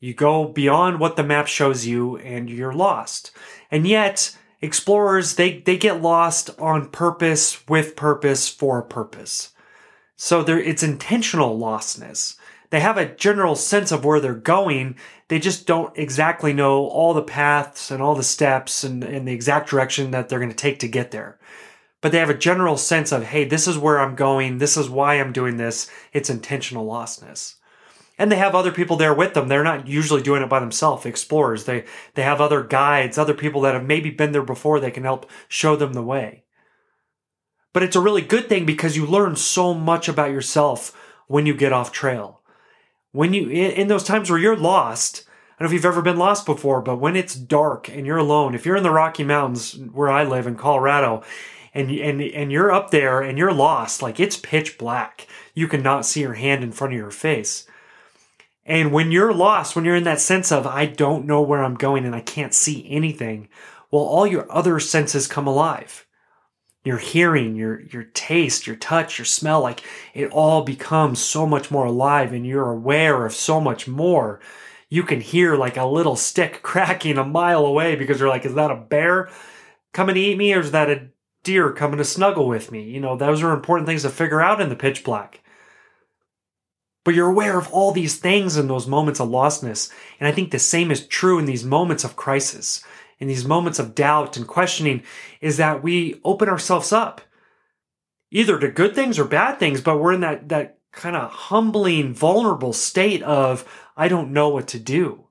you 0.00 0.14
go 0.14 0.46
beyond 0.46 0.98
what 0.98 1.16
the 1.16 1.22
map 1.22 1.46
shows 1.46 1.86
you, 1.86 2.16
and 2.18 2.48
you're 2.48 2.72
lost. 2.72 3.30
And 3.70 3.86
yet, 3.86 4.36
explorers, 4.60 5.34
they, 5.34 5.60
they 5.60 5.76
get 5.76 6.02
lost 6.02 6.50
on 6.58 6.88
purpose, 6.88 7.66
with 7.68 7.96
purpose, 7.96 8.48
for 8.48 8.78
a 8.78 8.84
purpose. 8.84 9.52
So 10.16 10.42
there, 10.42 10.60
it's 10.60 10.82
intentional 10.82 11.58
lostness. 11.58 12.36
They 12.70 12.80
have 12.80 12.98
a 12.98 13.14
general 13.14 13.54
sense 13.54 13.92
of 13.92 14.04
where 14.04 14.20
they're 14.20 14.34
going. 14.34 14.96
They 15.28 15.38
just 15.38 15.66
don't 15.66 15.96
exactly 15.96 16.52
know 16.52 16.86
all 16.86 17.14
the 17.14 17.22
paths 17.22 17.90
and 17.90 18.02
all 18.02 18.14
the 18.14 18.22
steps 18.22 18.82
and, 18.82 19.04
and 19.04 19.28
the 19.28 19.32
exact 19.32 19.68
direction 19.68 20.10
that 20.10 20.28
they're 20.28 20.38
going 20.38 20.50
to 20.50 20.56
take 20.56 20.78
to 20.80 20.88
get 20.88 21.10
there. 21.10 21.38
But 22.00 22.12
they 22.12 22.18
have 22.18 22.30
a 22.30 22.34
general 22.34 22.76
sense 22.76 23.12
of, 23.12 23.24
hey, 23.24 23.44
this 23.44 23.66
is 23.68 23.76
where 23.76 24.00
I'm 24.00 24.14
going. 24.14 24.58
This 24.58 24.76
is 24.76 24.88
why 24.88 25.14
I'm 25.14 25.32
doing 25.32 25.56
this. 25.56 25.90
It's 26.12 26.30
intentional 26.30 26.86
lostness. 26.86 27.56
and 28.18 28.32
they 28.32 28.36
have 28.36 28.54
other 28.54 28.72
people 28.72 28.96
there 28.96 29.14
with 29.14 29.34
them. 29.34 29.46
They're 29.48 29.62
not 29.62 29.86
usually 29.86 30.22
doing 30.22 30.42
it 30.42 30.48
by 30.48 30.58
themselves, 30.58 31.06
explorers. 31.06 31.64
They, 31.64 31.84
they 32.14 32.22
have 32.22 32.40
other 32.40 32.64
guides, 32.64 33.16
other 33.16 33.34
people 33.34 33.60
that 33.62 33.74
have 33.74 33.84
maybe 33.84 34.10
been 34.10 34.32
there 34.32 34.42
before. 34.42 34.80
They 34.80 34.90
can 34.90 35.04
help 35.04 35.30
show 35.46 35.76
them 35.76 35.92
the 35.92 36.02
way. 36.02 36.44
But 37.72 37.84
it's 37.84 37.96
a 37.96 38.00
really 38.00 38.22
good 38.22 38.48
thing 38.48 38.66
because 38.66 38.96
you 38.96 39.06
learn 39.06 39.36
so 39.36 39.72
much 39.72 40.08
about 40.08 40.32
yourself 40.32 40.96
when 41.28 41.46
you 41.46 41.54
get 41.54 41.72
off 41.72 41.92
trail. 41.92 42.37
When 43.12 43.32
you, 43.32 43.48
in 43.48 43.88
those 43.88 44.04
times 44.04 44.30
where 44.30 44.38
you're 44.38 44.56
lost, 44.56 45.24
I 45.26 45.64
don't 45.64 45.66
know 45.66 45.66
if 45.66 45.72
you've 45.72 45.92
ever 45.92 46.02
been 46.02 46.18
lost 46.18 46.46
before, 46.46 46.80
but 46.82 47.00
when 47.00 47.16
it's 47.16 47.34
dark 47.34 47.88
and 47.88 48.06
you're 48.06 48.18
alone, 48.18 48.54
if 48.54 48.64
you're 48.64 48.76
in 48.76 48.82
the 48.82 48.90
Rocky 48.90 49.24
Mountains 49.24 49.78
where 49.92 50.10
I 50.10 50.24
live 50.24 50.46
in 50.46 50.56
Colorado, 50.56 51.22
and 51.74 51.90
and 51.90 52.22
and 52.22 52.52
you're 52.52 52.72
up 52.72 52.90
there 52.90 53.20
and 53.20 53.38
you're 53.38 53.52
lost, 53.52 54.02
like 54.02 54.18
it's 54.20 54.36
pitch 54.36 54.78
black. 54.78 55.26
You 55.54 55.68
cannot 55.68 56.06
see 56.06 56.20
your 56.20 56.34
hand 56.34 56.62
in 56.62 56.72
front 56.72 56.92
of 56.92 56.98
your 56.98 57.10
face. 57.10 57.66
And 58.64 58.92
when 58.92 59.10
you're 59.10 59.32
lost, 59.32 59.74
when 59.74 59.84
you're 59.84 59.96
in 59.96 60.04
that 60.04 60.20
sense 60.20 60.52
of 60.52 60.66
I 60.66 60.86
don't 60.86 61.26
know 61.26 61.40
where 61.40 61.64
I'm 61.64 61.74
going 61.74 62.04
and 62.04 62.14
I 62.14 62.20
can't 62.20 62.54
see 62.54 62.86
anything, 62.88 63.48
well, 63.90 64.02
all 64.02 64.26
your 64.26 64.50
other 64.52 64.78
senses 64.78 65.26
come 65.26 65.46
alive. 65.46 66.06
Your 66.88 66.96
hearing, 66.96 67.54
your 67.54 67.82
your 67.82 68.04
taste, 68.04 68.66
your 68.66 68.76
touch, 68.76 69.18
your 69.18 69.26
smell, 69.26 69.60
like 69.60 69.82
it 70.14 70.30
all 70.30 70.62
becomes 70.62 71.20
so 71.20 71.46
much 71.46 71.70
more 71.70 71.84
alive 71.84 72.32
and 72.32 72.46
you're 72.46 72.70
aware 72.70 73.26
of 73.26 73.34
so 73.34 73.60
much 73.60 73.86
more. 73.86 74.40
You 74.88 75.02
can 75.02 75.20
hear 75.20 75.54
like 75.54 75.76
a 75.76 75.84
little 75.84 76.16
stick 76.16 76.62
cracking 76.62 77.18
a 77.18 77.24
mile 77.24 77.66
away 77.66 77.94
because 77.94 78.18
you're 78.18 78.30
like, 78.30 78.46
is 78.46 78.54
that 78.54 78.70
a 78.70 78.74
bear 78.76 79.28
coming 79.92 80.14
to 80.14 80.20
eat 80.20 80.38
me 80.38 80.54
or 80.54 80.60
is 80.60 80.70
that 80.70 80.88
a 80.88 81.08
deer 81.42 81.72
coming 81.72 81.98
to 81.98 82.04
snuggle 82.04 82.48
with 82.48 82.72
me? 82.72 82.82
You 82.84 83.00
know, 83.00 83.18
those 83.18 83.42
are 83.42 83.52
important 83.52 83.86
things 83.86 84.00
to 84.02 84.08
figure 84.08 84.40
out 84.40 84.62
in 84.62 84.70
the 84.70 84.74
pitch 84.74 85.04
black. 85.04 85.40
But 87.04 87.14
you're 87.14 87.30
aware 87.30 87.58
of 87.58 87.70
all 87.70 87.92
these 87.92 88.16
things 88.16 88.56
in 88.56 88.66
those 88.66 88.86
moments 88.86 89.20
of 89.20 89.28
lostness. 89.28 89.92
And 90.20 90.26
I 90.26 90.32
think 90.32 90.50
the 90.50 90.58
same 90.58 90.90
is 90.90 91.06
true 91.06 91.38
in 91.38 91.44
these 91.44 91.64
moments 91.64 92.04
of 92.04 92.16
crisis, 92.16 92.82
in 93.18 93.28
these 93.28 93.44
moments 93.44 93.78
of 93.78 93.94
doubt 93.94 94.36
and 94.36 94.46
questioning, 94.46 95.02
is 95.40 95.56
that 95.56 95.82
we 95.82 96.20
open 96.24 96.48
ourselves 96.48 96.92
up 96.92 97.20
either 98.30 98.58
to 98.58 98.68
good 98.68 98.94
things 98.94 99.18
or 99.18 99.24
bad 99.24 99.58
things, 99.58 99.80
but 99.80 99.98
we're 99.98 100.12
in 100.12 100.20
that, 100.20 100.48
that 100.48 100.78
kind 100.92 101.16
of 101.16 101.30
humbling, 101.30 102.12
vulnerable 102.12 102.72
state 102.72 103.22
of, 103.22 103.64
I 103.96 104.08
don't 104.08 104.32
know 104.32 104.48
what 104.48 104.68
to 104.68 104.78
do. 104.78 105.24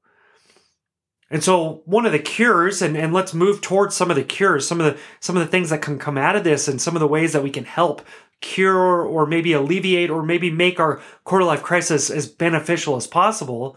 And 1.29 1.43
so 1.43 1.81
one 1.85 2.05
of 2.05 2.13
the 2.13 2.19
cures, 2.19 2.81
and, 2.81 2.95
and 2.95 3.13
let's 3.13 3.33
move 3.33 3.61
towards 3.61 3.95
some 3.95 4.09
of 4.09 4.15
the 4.15 4.23
cures, 4.23 4.65
some 4.65 4.79
of 4.79 4.93
the 4.93 4.99
some 5.19 5.35
of 5.35 5.43
the 5.43 5.51
things 5.51 5.69
that 5.69 5.81
can 5.81 5.99
come 5.99 6.17
out 6.17 6.37
of 6.37 6.45
this 6.45 6.69
and 6.69 6.81
some 6.81 6.95
of 6.95 7.01
the 7.01 7.07
ways 7.07 7.33
that 7.33 7.43
we 7.43 7.49
can 7.49 7.65
help 7.65 8.01
cure 8.39 9.01
or 9.03 9.25
maybe 9.25 9.51
alleviate 9.51 10.09
or 10.09 10.23
maybe 10.23 10.49
make 10.49 10.79
our 10.79 11.01
quarter 11.25 11.43
life 11.43 11.63
crisis 11.63 12.09
as 12.09 12.27
beneficial 12.27 12.95
as 12.95 13.07
possible. 13.07 13.75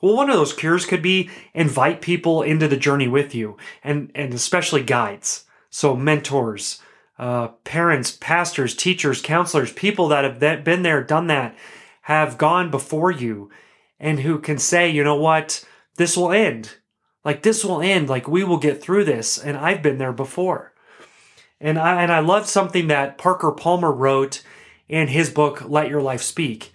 Well, 0.00 0.14
one 0.14 0.30
of 0.30 0.36
those 0.36 0.52
cures 0.52 0.86
could 0.86 1.02
be 1.02 1.30
invite 1.54 2.00
people 2.00 2.42
into 2.42 2.68
the 2.68 2.76
journey 2.76 3.08
with 3.08 3.34
you 3.34 3.56
and, 3.82 4.10
and 4.14 4.32
especially 4.32 4.82
guides. 4.82 5.44
So 5.70 5.96
mentors, 5.96 6.80
uh, 7.18 7.48
parents, 7.64 8.12
pastors, 8.12 8.74
teachers, 8.74 9.20
counselors, 9.20 9.72
people 9.72 10.08
that 10.08 10.24
have 10.24 10.64
been 10.64 10.82
there, 10.82 11.02
done 11.02 11.26
that, 11.26 11.56
have 12.02 12.38
gone 12.38 12.70
before 12.70 13.10
you 13.10 13.50
and 13.98 14.20
who 14.20 14.38
can 14.38 14.58
say, 14.58 14.88
you 14.88 15.02
know 15.02 15.16
what, 15.16 15.64
this 15.96 16.16
will 16.16 16.32
end. 16.32 16.76
Like 17.24 17.42
this 17.42 17.64
will 17.64 17.82
end. 17.82 18.08
Like 18.08 18.28
we 18.28 18.44
will 18.44 18.58
get 18.58 18.80
through 18.80 19.04
this. 19.04 19.36
And 19.36 19.56
I've 19.56 19.82
been 19.82 19.98
there 19.98 20.12
before. 20.12 20.72
And 21.60 21.78
I, 21.78 22.02
and 22.02 22.12
I 22.12 22.20
love 22.20 22.46
something 22.46 22.86
that 22.86 23.18
Parker 23.18 23.50
Palmer 23.50 23.92
wrote 23.92 24.42
in 24.88 25.08
his 25.08 25.28
book, 25.28 25.68
Let 25.68 25.90
Your 25.90 26.00
Life 26.00 26.22
Speak. 26.22 26.72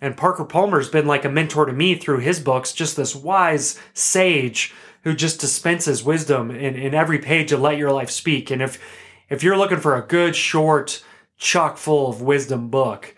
And 0.00 0.16
Parker 0.16 0.44
Palmer's 0.44 0.88
been 0.88 1.06
like 1.06 1.24
a 1.24 1.30
mentor 1.30 1.66
to 1.66 1.72
me 1.72 1.94
through 1.94 2.18
his 2.18 2.40
books, 2.40 2.72
just 2.72 2.96
this 2.96 3.14
wise 3.14 3.78
sage 3.94 4.74
who 5.04 5.14
just 5.14 5.40
dispenses 5.40 6.04
wisdom 6.04 6.50
in, 6.50 6.74
in 6.74 6.94
every 6.94 7.18
page 7.18 7.52
of 7.52 7.60
Let 7.60 7.78
Your 7.78 7.92
Life 7.92 8.10
Speak. 8.10 8.50
And 8.50 8.60
if, 8.60 8.82
if 9.30 9.42
you're 9.42 9.56
looking 9.56 9.80
for 9.80 9.96
a 9.96 10.06
good, 10.06 10.36
short, 10.36 11.02
chock 11.38 11.78
full 11.78 12.08
of 12.08 12.20
wisdom 12.20 12.68
book, 12.68 13.14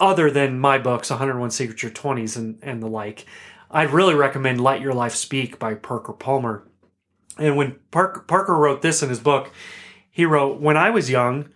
other 0.00 0.30
than 0.30 0.58
my 0.58 0.78
books, 0.78 1.10
101 1.10 1.50
Secrets 1.50 1.82
Your 1.82 1.92
20s 1.92 2.36
and, 2.36 2.58
and 2.62 2.82
the 2.82 2.86
like, 2.86 3.26
I'd 3.70 3.90
really 3.90 4.14
recommend 4.14 4.60
Let 4.60 4.80
Your 4.80 4.94
Life 4.94 5.14
Speak 5.14 5.58
by 5.58 5.74
Parker 5.74 6.12
Palmer. 6.12 6.66
And 7.38 7.56
when 7.56 7.76
Parker, 7.90 8.20
Parker 8.20 8.54
wrote 8.54 8.82
this 8.82 9.02
in 9.02 9.08
his 9.08 9.20
book, 9.20 9.50
he 10.10 10.24
wrote, 10.24 10.60
When 10.60 10.76
I 10.76 10.90
was 10.90 11.10
young, 11.10 11.48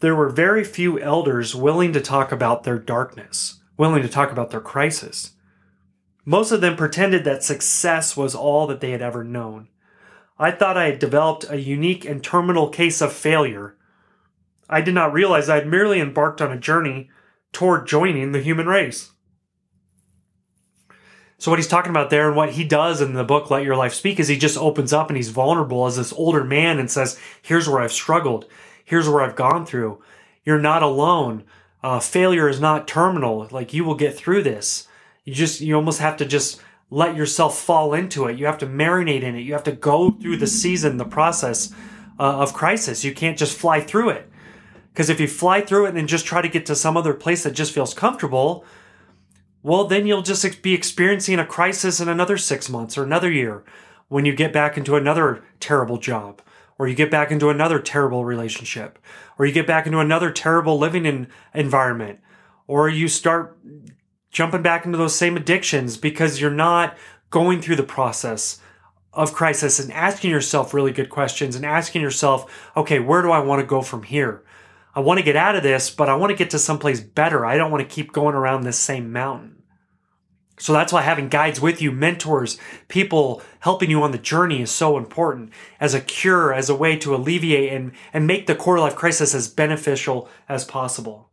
there 0.00 0.16
were 0.16 0.28
very 0.28 0.64
few 0.64 0.98
elders 0.98 1.54
willing 1.54 1.92
to 1.92 2.00
talk 2.00 2.32
about 2.32 2.64
their 2.64 2.78
darkness, 2.78 3.59
willing 3.80 4.02
to 4.02 4.08
talk 4.10 4.30
about 4.30 4.50
their 4.50 4.60
crisis. 4.60 5.30
Most 6.26 6.52
of 6.52 6.60
them 6.60 6.76
pretended 6.76 7.24
that 7.24 7.42
success 7.42 8.14
was 8.14 8.34
all 8.34 8.66
that 8.66 8.82
they 8.82 8.90
had 8.90 9.00
ever 9.00 9.24
known. 9.24 9.68
I 10.38 10.50
thought 10.50 10.76
I 10.76 10.84
had 10.84 10.98
developed 10.98 11.46
a 11.48 11.58
unique 11.58 12.04
and 12.04 12.22
terminal 12.22 12.68
case 12.68 13.00
of 13.00 13.10
failure. 13.10 13.78
I 14.68 14.82
did 14.82 14.92
not 14.92 15.14
realize 15.14 15.48
I 15.48 15.54
had 15.54 15.66
merely 15.66 15.98
embarked 15.98 16.42
on 16.42 16.52
a 16.52 16.58
journey 16.58 17.08
toward 17.54 17.88
joining 17.88 18.32
the 18.32 18.42
human 18.42 18.66
race. 18.66 19.12
So 21.38 21.50
what 21.50 21.58
he's 21.58 21.66
talking 21.66 21.88
about 21.88 22.10
there 22.10 22.28
and 22.28 22.36
what 22.36 22.50
he 22.50 22.64
does 22.64 23.00
in 23.00 23.14
the 23.14 23.24
book 23.24 23.50
Let 23.50 23.64
Your 23.64 23.76
Life 23.76 23.94
Speak 23.94 24.20
is 24.20 24.28
he 24.28 24.36
just 24.36 24.58
opens 24.58 24.92
up 24.92 25.08
and 25.08 25.16
he's 25.16 25.30
vulnerable 25.30 25.86
as 25.86 25.96
this 25.96 26.12
older 26.12 26.44
man 26.44 26.78
and 26.78 26.90
says, 26.90 27.18
"Here's 27.40 27.66
where 27.66 27.80
I've 27.80 27.92
struggled. 27.92 28.44
Here's 28.84 29.08
where 29.08 29.22
I've 29.22 29.36
gone 29.36 29.64
through. 29.64 30.02
You're 30.44 30.58
not 30.58 30.82
alone. 30.82 31.44
Uh, 31.82 32.00
failure 32.00 32.48
is 32.48 32.60
not 32.60 32.86
terminal. 32.86 33.48
Like 33.50 33.72
you 33.72 33.84
will 33.84 33.94
get 33.94 34.16
through 34.16 34.42
this. 34.42 34.86
You 35.24 35.34
just 35.34 35.60
you 35.60 35.74
almost 35.74 36.00
have 36.00 36.16
to 36.18 36.24
just 36.24 36.60
let 36.90 37.16
yourself 37.16 37.58
fall 37.58 37.94
into 37.94 38.26
it. 38.26 38.38
You 38.38 38.46
have 38.46 38.58
to 38.58 38.66
marinate 38.66 39.22
in 39.22 39.36
it. 39.36 39.40
You 39.40 39.52
have 39.52 39.62
to 39.64 39.72
go 39.72 40.10
through 40.10 40.38
the 40.38 40.46
season, 40.46 40.96
the 40.96 41.04
process 41.04 41.72
uh, 42.18 42.40
of 42.40 42.52
crisis. 42.52 43.04
You 43.04 43.14
can't 43.14 43.38
just 43.38 43.56
fly 43.56 43.80
through 43.80 44.10
it. 44.10 44.30
Because 44.92 45.08
if 45.08 45.20
you 45.20 45.28
fly 45.28 45.60
through 45.60 45.86
it 45.86 45.96
and 45.96 46.08
just 46.08 46.26
try 46.26 46.42
to 46.42 46.48
get 46.48 46.66
to 46.66 46.74
some 46.74 46.96
other 46.96 47.14
place 47.14 47.44
that 47.44 47.52
just 47.52 47.72
feels 47.72 47.94
comfortable, 47.94 48.64
well, 49.62 49.84
then 49.84 50.06
you'll 50.06 50.22
just 50.22 50.62
be 50.62 50.74
experiencing 50.74 51.38
a 51.38 51.46
crisis 51.46 52.00
in 52.00 52.08
another 52.08 52.36
six 52.36 52.68
months 52.68 52.98
or 52.98 53.04
another 53.04 53.30
year 53.30 53.62
when 54.08 54.24
you 54.24 54.34
get 54.34 54.52
back 54.52 54.76
into 54.76 54.96
another 54.96 55.44
terrible 55.60 55.96
job, 55.96 56.42
or 56.80 56.88
you 56.88 56.94
get 56.94 57.10
back 57.10 57.30
into 57.30 57.50
another 57.50 57.78
terrible 57.78 58.24
relationship, 58.24 58.98
or 59.38 59.44
you 59.44 59.52
get 59.52 59.66
back 59.66 59.84
into 59.84 59.98
another 59.98 60.30
terrible 60.30 60.78
living 60.78 61.04
in, 61.04 61.28
environment, 61.52 62.18
or 62.66 62.88
you 62.88 63.06
start 63.06 63.58
jumping 64.30 64.62
back 64.62 64.86
into 64.86 64.96
those 64.96 65.14
same 65.14 65.36
addictions 65.36 65.98
because 65.98 66.40
you're 66.40 66.50
not 66.50 66.96
going 67.28 67.60
through 67.60 67.76
the 67.76 67.82
process 67.82 68.60
of 69.12 69.34
crisis 69.34 69.78
and 69.78 69.92
asking 69.92 70.30
yourself 70.30 70.72
really 70.72 70.90
good 70.90 71.10
questions 71.10 71.54
and 71.54 71.66
asking 71.66 72.00
yourself, 72.00 72.70
okay, 72.74 72.98
where 72.98 73.20
do 73.20 73.30
I 73.30 73.40
want 73.40 73.60
to 73.60 73.66
go 73.66 73.82
from 73.82 74.02
here? 74.02 74.42
I 74.94 75.00
want 75.00 75.18
to 75.18 75.24
get 75.24 75.36
out 75.36 75.56
of 75.56 75.62
this, 75.62 75.90
but 75.90 76.08
I 76.08 76.14
want 76.14 76.30
to 76.30 76.36
get 76.36 76.48
to 76.52 76.58
someplace 76.58 77.00
better. 77.00 77.44
I 77.44 77.58
don't 77.58 77.70
want 77.70 77.86
to 77.86 77.94
keep 77.94 78.10
going 78.10 78.34
around 78.34 78.62
this 78.62 78.78
same 78.78 79.12
mountain. 79.12 79.59
So 80.60 80.74
that's 80.74 80.92
why 80.92 81.00
having 81.00 81.30
guides 81.30 81.58
with 81.58 81.80
you, 81.80 81.90
mentors, 81.90 82.58
people 82.88 83.40
helping 83.60 83.88
you 83.88 84.02
on 84.02 84.12
the 84.12 84.18
journey 84.18 84.60
is 84.60 84.70
so 84.70 84.98
important 84.98 85.52
as 85.80 85.94
a 85.94 86.02
cure, 86.02 86.52
as 86.52 86.68
a 86.68 86.74
way 86.74 86.96
to 86.98 87.14
alleviate 87.14 87.72
and, 87.72 87.92
and 88.12 88.26
make 88.26 88.46
the 88.46 88.54
quarter 88.54 88.82
life 88.82 88.94
crisis 88.94 89.34
as 89.34 89.48
beneficial 89.48 90.28
as 90.50 90.66
possible. 90.66 91.30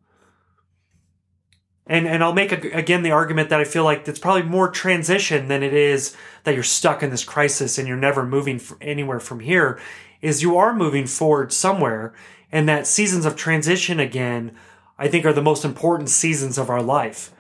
And, 1.86 2.08
and 2.08 2.24
I'll 2.24 2.34
make 2.34 2.54
a, 2.54 2.72
again 2.72 3.04
the 3.04 3.12
argument 3.12 3.50
that 3.50 3.60
I 3.60 3.66
feel 3.66 3.84
like 3.84 4.08
it's 4.08 4.18
probably 4.18 4.44
more 4.44 4.70
transition 4.70 5.50
than 5.50 5.62
it 5.62 5.74
is 5.74 6.16
that 6.46 6.54
you're 6.54 6.64
stuck 6.64 7.04
in 7.04 7.10
this 7.10 7.26
crisis 7.26 7.78
and 7.78 7.86
you're 7.86 7.98
never 7.98 8.26
moving 8.26 8.62
anywhere 8.80 9.20
from 9.20 9.42
here 9.42 9.78
is 10.22 10.42
you 10.42 10.58
are 10.58 10.74
moving 10.74 11.06
forward 11.06 11.52
somewhere 11.52 12.14
and 12.50 12.68
that 12.70 12.88
seasons 12.88 13.26
of 13.26 13.36
transition 13.36 14.00
again, 14.00 14.56
I 14.98 15.10
think 15.10 15.26
are 15.26 15.34
the 15.34 15.42
most 15.42 15.66
important 15.66 16.08
seasons 16.08 16.58
of 16.58 16.70
our 16.70 16.82
life. 16.82 17.34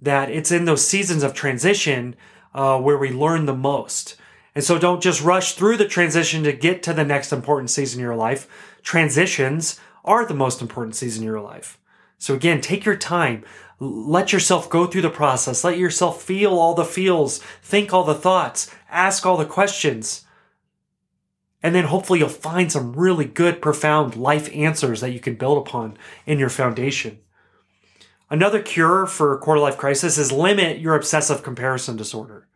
That 0.00 0.30
it's 0.30 0.52
in 0.52 0.64
those 0.64 0.86
seasons 0.86 1.22
of 1.22 1.34
transition 1.34 2.16
uh, 2.54 2.80
where 2.80 2.98
we 2.98 3.10
learn 3.10 3.46
the 3.46 3.54
most. 3.54 4.16
And 4.54 4.64
so 4.64 4.78
don't 4.78 5.02
just 5.02 5.22
rush 5.22 5.54
through 5.54 5.76
the 5.76 5.86
transition 5.86 6.42
to 6.44 6.52
get 6.52 6.82
to 6.82 6.92
the 6.92 7.04
next 7.04 7.32
important 7.32 7.70
season 7.70 8.00
in 8.00 8.04
your 8.04 8.16
life. 8.16 8.76
Transitions 8.82 9.78
are 10.04 10.24
the 10.24 10.34
most 10.34 10.60
important 10.60 10.96
season 10.96 11.22
in 11.22 11.28
your 11.28 11.40
life. 11.40 11.78
So 12.18 12.34
again, 12.34 12.60
take 12.60 12.84
your 12.84 12.96
time. 12.96 13.44
Let 13.78 14.32
yourself 14.32 14.68
go 14.68 14.86
through 14.86 15.02
the 15.02 15.10
process. 15.10 15.62
Let 15.62 15.78
yourself 15.78 16.22
feel 16.22 16.58
all 16.58 16.74
the 16.74 16.84
feels, 16.84 17.38
think 17.62 17.92
all 17.92 18.04
the 18.04 18.14
thoughts, 18.14 18.74
ask 18.90 19.24
all 19.24 19.36
the 19.36 19.44
questions. 19.44 20.24
And 21.62 21.74
then 21.74 21.84
hopefully 21.84 22.18
you'll 22.18 22.28
find 22.28 22.70
some 22.70 22.92
really 22.94 23.24
good, 23.24 23.62
profound 23.62 24.16
life 24.16 24.52
answers 24.54 25.00
that 25.00 25.12
you 25.12 25.20
can 25.20 25.34
build 25.34 25.58
upon 25.58 25.96
in 26.26 26.38
your 26.38 26.48
foundation. 26.48 27.18
Another 28.30 28.60
cure 28.60 29.06
for 29.06 29.32
a 29.32 29.38
quarter 29.38 29.60
life 29.60 29.78
crisis 29.78 30.18
is 30.18 30.30
limit 30.30 30.80
your 30.80 30.94
obsessive 30.94 31.42
comparison 31.42 31.96
disorder. 31.96 32.46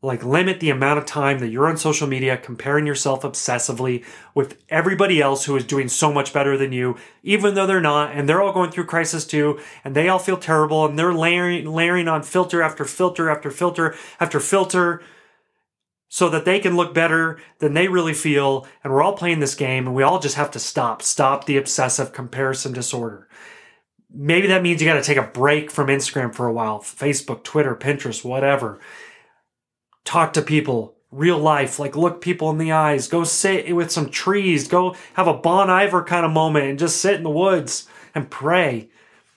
like 0.00 0.22
limit 0.24 0.60
the 0.60 0.70
amount 0.70 0.96
of 0.96 1.04
time 1.04 1.40
that 1.40 1.48
you're 1.48 1.66
on 1.66 1.76
social 1.76 2.06
media 2.06 2.36
comparing 2.36 2.86
yourself 2.86 3.22
obsessively 3.22 4.04
with 4.32 4.56
everybody 4.68 5.20
else 5.20 5.44
who 5.44 5.56
is 5.56 5.64
doing 5.64 5.88
so 5.88 6.12
much 6.12 6.32
better 6.32 6.56
than 6.56 6.70
you 6.72 6.96
even 7.24 7.54
though 7.54 7.66
they're 7.66 7.80
not 7.80 8.12
and 8.12 8.28
they're 8.28 8.40
all 8.40 8.52
going 8.52 8.70
through 8.70 8.84
crisis 8.84 9.26
too 9.26 9.58
and 9.82 9.96
they 9.96 10.08
all 10.08 10.20
feel 10.20 10.36
terrible 10.36 10.86
and 10.86 10.96
they're 10.96 11.12
layering 11.12 11.66
layering 11.66 12.06
on 12.06 12.22
filter 12.22 12.62
after 12.62 12.84
filter 12.84 13.28
after 13.28 13.50
filter 13.50 13.92
after 14.20 14.38
filter 14.38 15.02
so 16.08 16.28
that 16.28 16.44
they 16.44 16.60
can 16.60 16.76
look 16.76 16.94
better 16.94 17.36
than 17.58 17.74
they 17.74 17.88
really 17.88 18.14
feel 18.14 18.68
and 18.84 18.92
we're 18.92 19.02
all 19.02 19.16
playing 19.16 19.40
this 19.40 19.56
game 19.56 19.84
and 19.86 19.96
we 19.96 20.04
all 20.04 20.20
just 20.20 20.36
have 20.36 20.50
to 20.52 20.60
stop 20.60 21.02
stop 21.02 21.44
the 21.44 21.56
obsessive 21.56 22.12
comparison 22.12 22.72
disorder 22.72 23.26
maybe 24.12 24.46
that 24.48 24.62
means 24.62 24.80
you 24.80 24.88
got 24.88 24.94
to 24.94 25.02
take 25.02 25.16
a 25.16 25.22
break 25.22 25.70
from 25.70 25.88
Instagram 25.88 26.34
for 26.34 26.46
a 26.46 26.52
while 26.52 26.80
Facebook 26.80 27.42
Twitter 27.42 27.74
Pinterest 27.74 28.24
whatever. 28.24 28.80
Talk 30.04 30.32
to 30.34 30.42
people 30.42 30.96
real 31.10 31.38
life 31.38 31.78
like 31.78 31.96
look 31.96 32.20
people 32.20 32.50
in 32.50 32.58
the 32.58 32.70
eyes 32.70 33.08
go 33.08 33.24
sit 33.24 33.74
with 33.74 33.90
some 33.90 34.10
trees 34.10 34.68
go 34.68 34.94
have 35.14 35.26
a 35.26 35.32
bon 35.32 35.70
iver 35.70 36.04
kind 36.04 36.26
of 36.26 36.30
moment 36.30 36.66
and 36.66 36.78
just 36.78 37.00
sit 37.00 37.14
in 37.14 37.22
the 37.22 37.30
woods 37.30 37.88
and 38.14 38.30
pray. 38.30 38.90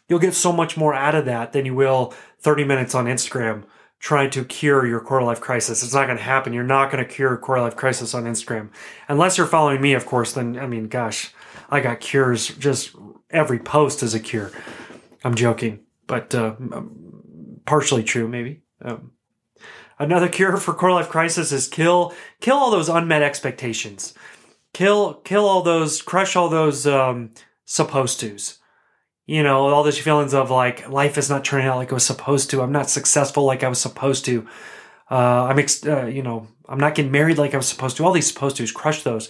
You'll 0.10 0.20
get 0.20 0.34
so 0.34 0.52
much 0.52 0.76
more 0.76 0.94
out 0.94 1.16
of 1.16 1.26
that 1.26 1.54
than 1.54 1.66
you 1.66 1.74
will 1.74 2.14
30 2.40 2.66
minutes 2.66 2.94
on 2.94 3.06
instagram 3.06 3.64
trying 4.00 4.30
to 4.32 4.44
cure 4.44 4.86
your 4.86 5.00
quarter 5.00 5.24
life 5.26 5.40
crisis. 5.40 5.84
It's 5.84 5.94
not 5.94 6.08
going 6.08 6.18
to 6.18 6.24
happen. 6.24 6.54
You're 6.54 6.64
not 6.64 6.92
going 6.92 7.06
to 7.06 7.10
cure 7.10 7.38
quarter 7.38 7.62
life 7.62 7.76
crisis 7.76 8.16
on 8.16 8.24
instagram. 8.24 8.70
Unless 9.08 9.38
you're 9.38 9.48
following 9.48 9.80
me 9.80 9.94
of 9.94 10.06
course 10.06 10.34
then 10.34 10.60
i 10.60 10.68
mean 10.68 10.88
gosh 10.88 11.32
i 11.70 11.80
got 11.80 12.02
cures 12.02 12.50
just 12.50 12.94
every 13.32 13.60
post 13.60 14.04
is 14.04 14.14
a 14.14 14.20
cure 14.20 14.52
i'm 15.24 15.36
joking 15.36 15.80
but 16.08 16.34
uh, 16.36 16.56
partially 17.66 18.04
true 18.04 18.28
maybe 18.28 18.62
um, 18.84 19.12
Another 20.02 20.30
cure 20.30 20.58
for 20.58 20.74
core 20.74 20.94
life 20.94 21.10
crisis 21.10 21.52
is 21.52 21.68
kill 21.68 22.12
kill 22.40 22.58
all 22.58 22.72
those 22.72 22.90
unmet 22.90 23.22
expectations. 23.22 24.16
Kill 24.74 25.14
kill 25.14 25.46
all 25.46 25.62
those 25.62 26.02
crush 26.02 26.36
all 26.36 26.50
those 26.50 26.88
um, 26.88 27.30
supposed 27.66 28.20
tos. 28.20 28.58
You 29.28 29.44
know, 29.44 29.68
all 29.68 29.84
those 29.84 30.00
feelings 30.00 30.34
of 30.34 30.50
like 30.50 30.90
life 30.90 31.20
is 31.20 31.30
not 31.30 31.46
turning 31.46 31.68
out 31.68 31.78
like 31.78 31.92
it 31.92 31.94
was 31.94 32.04
supposed 32.04 32.50
to. 32.50 32.64
I'm 32.64 32.72
not 32.72 32.90
successful 32.90 33.44
like 33.44 33.64
I 33.64 33.70
was 33.70 33.80
supposed 33.80 34.26
to. 34.26 34.48
Uh, 35.12 35.46
I'm 35.46 35.60
ex- 35.60 35.86
uh, 35.86 36.08
you 36.08 36.24
know 36.24 36.48
I'm 36.68 36.80
not 36.80 36.96
getting 36.96 37.12
married 37.12 37.38
like 37.38 37.54
I 37.54 37.58
was 37.58 37.70
supposed 37.70 37.96
to. 37.98 38.04
All 38.04 38.12
these 38.12 38.28
supposed 38.28 38.58
tos, 38.58 38.72
crush 38.72 39.04
those. 39.04 39.30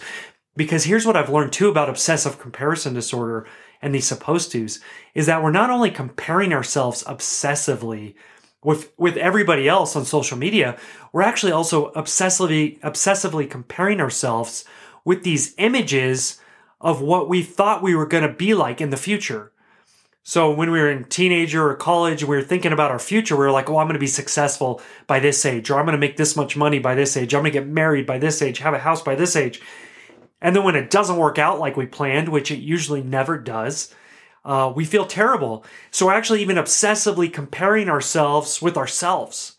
Because 0.56 0.84
here's 0.84 1.04
what 1.04 1.18
I've 1.18 1.28
learned 1.28 1.52
too 1.52 1.68
about 1.68 1.90
obsessive 1.90 2.38
comparison 2.38 2.94
disorder 2.94 3.46
and 3.82 3.94
these 3.94 4.06
supposed 4.06 4.52
tos 4.52 4.78
is 5.14 5.26
that 5.26 5.42
we're 5.42 5.50
not 5.50 5.70
only 5.70 5.90
comparing 5.90 6.52
ourselves 6.52 7.02
obsessively 7.04 8.14
with 8.62 8.92
with 8.96 9.16
everybody 9.16 9.68
else 9.68 9.96
on 9.96 10.04
social 10.04 10.38
media, 10.38 10.78
we're 11.12 11.22
actually 11.22 11.52
also 11.52 11.90
obsessively 11.92 12.78
obsessively 12.80 13.50
comparing 13.50 14.00
ourselves 14.00 14.64
with 15.04 15.24
these 15.24 15.54
images 15.58 16.40
of 16.80 17.00
what 17.00 17.28
we 17.28 17.42
thought 17.42 17.82
we 17.82 17.94
were 17.94 18.06
going 18.06 18.26
to 18.26 18.32
be 18.32 18.54
like 18.54 18.80
in 18.80 18.90
the 18.90 18.96
future. 18.96 19.52
So 20.24 20.52
when 20.52 20.70
we 20.70 20.78
were 20.78 20.90
in 20.90 21.04
teenager 21.04 21.68
or 21.68 21.74
college, 21.74 22.22
we 22.22 22.36
were 22.36 22.42
thinking 22.42 22.72
about 22.72 22.92
our 22.92 23.00
future. 23.00 23.34
We 23.34 23.44
were 23.44 23.50
like, 23.50 23.68
"Oh, 23.68 23.78
I'm 23.78 23.86
going 23.86 23.94
to 23.94 24.00
be 24.00 24.06
successful 24.06 24.80
by 25.08 25.18
this 25.18 25.44
age, 25.44 25.68
or 25.68 25.80
I'm 25.80 25.84
going 25.84 26.00
to 26.00 26.06
make 26.06 26.16
this 26.16 26.36
much 26.36 26.56
money 26.56 26.78
by 26.78 26.94
this 26.94 27.16
age. 27.16 27.34
I'm 27.34 27.42
going 27.42 27.52
to 27.52 27.58
get 27.58 27.66
married 27.66 28.06
by 28.06 28.18
this 28.18 28.40
age, 28.40 28.58
have 28.58 28.74
a 28.74 28.78
house 28.78 29.02
by 29.02 29.16
this 29.16 29.34
age." 29.34 29.60
And 30.42 30.56
then 30.56 30.64
when 30.64 30.74
it 30.74 30.90
doesn't 30.90 31.16
work 31.16 31.38
out 31.38 31.60
like 31.60 31.76
we 31.76 31.86
planned, 31.86 32.28
which 32.28 32.50
it 32.50 32.58
usually 32.58 33.02
never 33.02 33.38
does, 33.38 33.94
uh, 34.44 34.72
we 34.74 34.84
feel 34.84 35.06
terrible. 35.06 35.64
So 35.92 36.06
we're 36.06 36.14
actually 36.14 36.42
even 36.42 36.56
obsessively 36.56 37.32
comparing 37.32 37.88
ourselves 37.88 38.60
with 38.60 38.76
ourselves, 38.76 39.56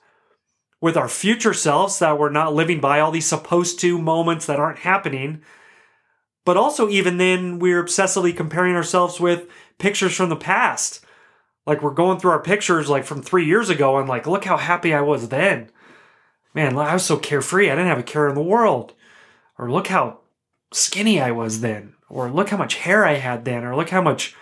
with 0.81 0.97
our 0.97 1.07
future 1.07 1.53
selves 1.53 1.99
that 1.99 2.19
we're 2.19 2.29
not 2.29 2.53
living 2.53 2.81
by 2.81 2.99
all 2.99 3.11
these 3.11 3.25
supposed 3.25 3.79
to 3.79 3.97
moments 3.97 4.45
that 4.45 4.59
aren't 4.59 4.79
happening. 4.79 5.41
But 6.45 6.57
also, 6.57 6.89
even 6.89 7.17
then, 7.17 7.59
we're 7.59 7.81
obsessively 7.81 8.35
comparing 8.35 8.75
ourselves 8.75 9.21
with 9.21 9.47
pictures 9.77 10.13
from 10.13 10.27
the 10.27 10.35
past. 10.35 10.99
Like 11.65 11.81
we're 11.81 11.91
going 11.91 12.19
through 12.19 12.31
our 12.31 12.41
pictures 12.41 12.89
like 12.89 13.05
from 13.05 13.21
three 13.21 13.45
years 13.45 13.69
ago 13.69 13.97
and 13.97 14.09
like, 14.09 14.27
look 14.27 14.43
how 14.43 14.57
happy 14.57 14.93
I 14.93 14.99
was 14.99 15.29
then. 15.29 15.69
Man, 16.53 16.77
I 16.77 16.93
was 16.93 17.05
so 17.05 17.15
carefree. 17.15 17.71
I 17.71 17.75
didn't 17.75 17.87
have 17.87 17.99
a 17.99 18.03
care 18.03 18.27
in 18.27 18.35
the 18.35 18.41
world. 18.41 18.93
Or 19.57 19.71
look 19.71 19.87
how 19.87 20.19
skinny 20.73 21.21
I 21.21 21.31
was 21.31 21.61
then. 21.61 21.93
Or 22.09 22.29
look 22.29 22.49
how 22.49 22.57
much 22.57 22.75
hair 22.75 23.05
I 23.05 23.15
had 23.15 23.45
then. 23.45 23.63
Or 23.63 23.75
look 23.75 23.89
how 23.89 24.01
much 24.01 24.35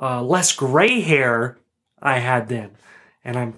uh, 0.00 0.22
less 0.22 0.54
gray 0.54 1.00
hair 1.00 1.58
I 2.00 2.18
had 2.18 2.48
then, 2.48 2.70
and 3.24 3.36
I'm 3.36 3.54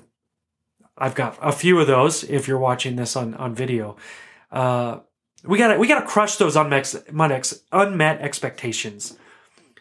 I've 0.97 1.15
got 1.15 1.39
a 1.41 1.53
few 1.53 1.79
of 1.81 1.87
those. 1.87 2.25
If 2.25 2.49
you're 2.49 2.59
watching 2.59 2.97
this 2.97 3.17
on 3.17 3.35
on 3.35 3.55
video, 3.55 3.97
uh, 4.51 5.01
we 5.45 5.59
gotta 5.59 5.79
we 5.79 5.87
gotta 5.87 6.07
crush 6.07 6.37
those 6.37 6.57
unmet 6.57 6.95
unmet 7.73 8.21
expectations. 8.21 9.17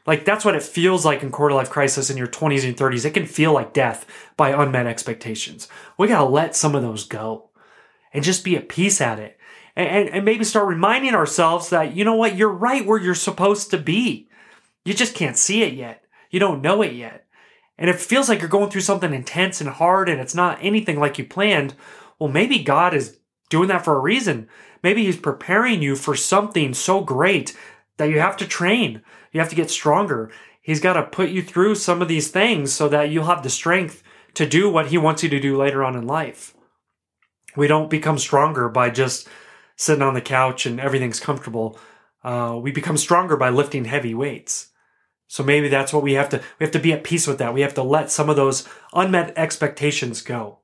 Like 0.05 0.25
that's 0.25 0.43
what 0.43 0.55
it 0.55 0.63
feels 0.63 1.05
like 1.05 1.23
in 1.23 1.31
quarter 1.31 1.55
life 1.55 1.69
crisis 1.69 2.09
in 2.09 2.17
your 2.17 2.27
20s 2.27 2.65
and 2.65 2.75
30s. 2.75 3.05
It 3.05 3.13
can 3.13 3.25
feel 3.25 3.53
like 3.53 3.73
death 3.73 4.05
by 4.35 4.49
unmet 4.49 4.87
expectations. 4.87 5.67
We 5.97 6.07
gotta 6.07 6.25
let 6.25 6.55
some 6.55 6.75
of 6.75 6.81
those 6.81 7.05
go 7.05 7.49
and 8.11 8.23
just 8.23 8.43
be 8.43 8.57
at 8.57 8.69
peace 8.69 8.99
at 9.01 9.19
it. 9.19 9.37
And, 9.75 10.09
and, 10.09 10.25
maybe 10.25 10.43
start 10.43 10.67
reminding 10.67 11.13
ourselves 11.13 11.69
that, 11.69 11.95
you 11.95 12.03
know 12.03 12.15
what, 12.15 12.35
you're 12.35 12.49
right 12.49 12.85
where 12.85 12.99
you're 12.99 13.15
supposed 13.15 13.71
to 13.71 13.77
be. 13.77 14.27
You 14.83 14.93
just 14.93 15.15
can't 15.15 15.37
see 15.37 15.63
it 15.63 15.73
yet. 15.73 16.03
You 16.31 16.39
don't 16.39 16.61
know 16.61 16.81
it 16.81 16.93
yet. 16.93 17.25
And 17.77 17.89
if 17.89 17.97
it 17.97 18.01
feels 18.01 18.27
like 18.27 18.39
you're 18.39 18.49
going 18.49 18.69
through 18.69 18.81
something 18.81 19.13
intense 19.13 19.61
and 19.61 19.69
hard 19.69 20.09
and 20.09 20.19
it's 20.19 20.35
not 20.35 20.59
anything 20.61 20.99
like 20.99 21.17
you 21.17 21.25
planned, 21.25 21.75
well, 22.19 22.29
maybe 22.29 22.63
God 22.63 22.93
is 22.93 23.17
doing 23.49 23.69
that 23.69 23.85
for 23.85 23.95
a 23.95 24.01
reason. 24.01 24.49
Maybe 24.83 25.05
He's 25.05 25.17
preparing 25.17 25.81
you 25.81 25.95
for 25.95 26.15
something 26.15 26.73
so 26.73 27.01
great 27.01 27.55
that 27.97 28.09
you 28.09 28.19
have 28.19 28.37
to 28.37 28.47
train. 28.47 29.01
You 29.31 29.39
have 29.39 29.49
to 29.49 29.55
get 29.55 29.69
stronger. 29.69 30.31
He's 30.61 30.81
got 30.81 30.93
to 30.93 31.03
put 31.03 31.29
you 31.29 31.41
through 31.41 31.75
some 31.75 32.01
of 32.01 32.07
these 32.07 32.29
things 32.29 32.73
so 32.73 32.89
that 32.89 33.09
you'll 33.09 33.25
have 33.25 33.43
the 33.43 33.49
strength 33.49 34.03
to 34.35 34.45
do 34.45 34.69
what 34.69 34.87
He 34.87 34.97
wants 34.97 35.23
you 35.23 35.29
to 35.29 35.39
do 35.39 35.57
later 35.57 35.83
on 35.83 35.95
in 35.95 36.05
life. 36.05 36.53
We 37.55 37.67
don't 37.67 37.89
become 37.89 38.17
stronger 38.17 38.69
by 38.69 38.89
just 38.89 39.27
sitting 39.79 40.03
on 40.03 40.13
the 40.13 40.21
couch 40.21 40.65
and 40.65 40.77
everything's 40.77 41.21
comfortable. 41.21 41.79
Uh, 42.21 42.59
we 42.61 42.69
become 42.69 42.97
stronger 42.97 43.37
by 43.37 43.49
lifting 43.49 43.85
heavy 43.85 44.13
weights. 44.13 44.71
So 45.27 45.41
maybe 45.41 45.69
that's 45.69 45.93
what 45.93 46.03
we 46.03 46.13
have 46.13 46.27
to 46.29 46.41
we 46.59 46.65
have 46.65 46.71
to 46.73 46.79
be 46.79 46.91
at 46.91 47.05
peace 47.05 47.25
with 47.25 47.37
that. 47.37 47.53
We 47.53 47.61
have 47.61 47.75
to 47.75 47.83
let 47.83 48.11
some 48.11 48.29
of 48.29 48.35
those 48.35 48.67
unmet 48.93 49.37
expectations 49.37 50.21
go. 50.21 50.59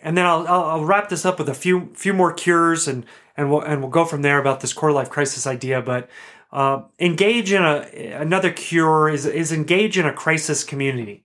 And 0.00 0.18
then 0.18 0.26
I'll, 0.26 0.46
I'll, 0.48 0.84
wrap 0.84 1.08
this 1.08 1.24
up 1.24 1.38
with 1.38 1.48
a 1.48 1.54
few 1.54 1.92
few 1.94 2.12
more 2.12 2.32
cures 2.32 2.88
and 2.88 3.06
and 3.36 3.48
we'll 3.50 3.60
and 3.60 3.80
we'll 3.80 3.90
go 3.90 4.04
from 4.04 4.22
there 4.22 4.38
about 4.38 4.60
this 4.60 4.72
core 4.72 4.90
life 4.90 5.10
crisis 5.10 5.46
idea. 5.46 5.80
But 5.80 6.10
uh, 6.50 6.82
engage 6.98 7.52
in 7.52 7.62
a 7.62 7.86
another 8.14 8.50
cure 8.50 9.08
is 9.08 9.26
is 9.26 9.52
engage 9.52 9.96
in 9.96 10.06
a 10.06 10.12
crisis 10.12 10.64
community. 10.64 11.24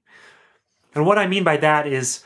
And 0.94 1.08
what 1.08 1.18
I 1.18 1.26
mean 1.26 1.44
by 1.44 1.58
that 1.58 1.88
is 1.88 2.24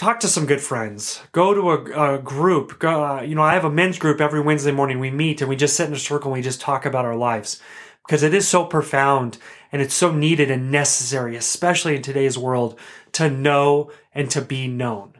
talk 0.00 0.18
to 0.18 0.28
some 0.28 0.46
good 0.46 0.62
friends. 0.62 1.20
Go 1.30 1.52
to 1.52 1.70
a, 1.70 2.14
a 2.14 2.18
group. 2.18 2.78
Go, 2.78 3.04
uh, 3.04 3.20
you 3.20 3.34
know, 3.34 3.42
I 3.42 3.52
have 3.52 3.66
a 3.66 3.70
men's 3.70 3.98
group 3.98 4.18
every 4.18 4.40
Wednesday 4.40 4.72
morning. 4.72 4.98
We 4.98 5.10
meet 5.10 5.42
and 5.42 5.50
we 5.50 5.56
just 5.56 5.76
sit 5.76 5.88
in 5.88 5.92
a 5.92 5.98
circle 5.98 6.32
and 6.32 6.38
we 6.38 6.42
just 6.42 6.60
talk 6.60 6.86
about 6.86 7.04
our 7.04 7.14
lives 7.14 7.60
because 8.06 8.22
it 8.22 8.32
is 8.32 8.48
so 8.48 8.64
profound 8.64 9.36
and 9.70 9.82
it's 9.82 9.92
so 9.92 10.10
needed 10.10 10.50
and 10.50 10.70
necessary, 10.70 11.36
especially 11.36 11.96
in 11.96 12.02
today's 12.02 12.38
world, 12.38 12.78
to 13.12 13.28
know 13.28 13.92
and 14.14 14.30
to 14.30 14.40
be 14.40 14.66
known. 14.66 15.18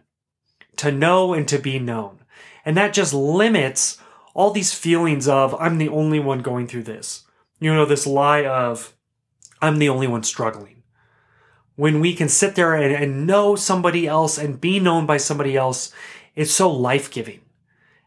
To 0.79 0.91
know 0.91 1.35
and 1.35 1.47
to 1.49 1.59
be 1.59 1.79
known. 1.79 2.21
And 2.65 2.75
that 2.79 2.95
just 2.95 3.13
limits 3.13 3.99
all 4.33 4.51
these 4.51 4.73
feelings 4.73 5.29
of, 5.29 5.55
I'm 5.61 5.77
the 5.77 5.91
only 5.91 6.21
one 6.21 6.39
going 6.39 6.67
through 6.67 6.85
this. 6.85 7.25
You 7.59 7.75
know, 7.75 7.85
this 7.85 8.07
lie 8.07 8.47
of, 8.47 8.95
I'm 9.61 9.79
the 9.79 9.91
only 9.91 10.07
one 10.07 10.23
struggling 10.23 10.80
when 11.81 11.99
we 11.99 12.15
can 12.15 12.29
sit 12.29 12.57
there 12.57 12.75
and, 12.75 12.95
and 12.95 13.27
know 13.27 13.57
somebody 13.57 14.07
else 14.07 14.37
and 14.37 14.61
be 14.61 14.79
known 14.79 15.07
by 15.07 15.17
somebody 15.17 15.57
else, 15.57 15.91
it's 16.37 16.53
so 16.53 16.71
life 16.71 17.11
giving. 17.11 17.41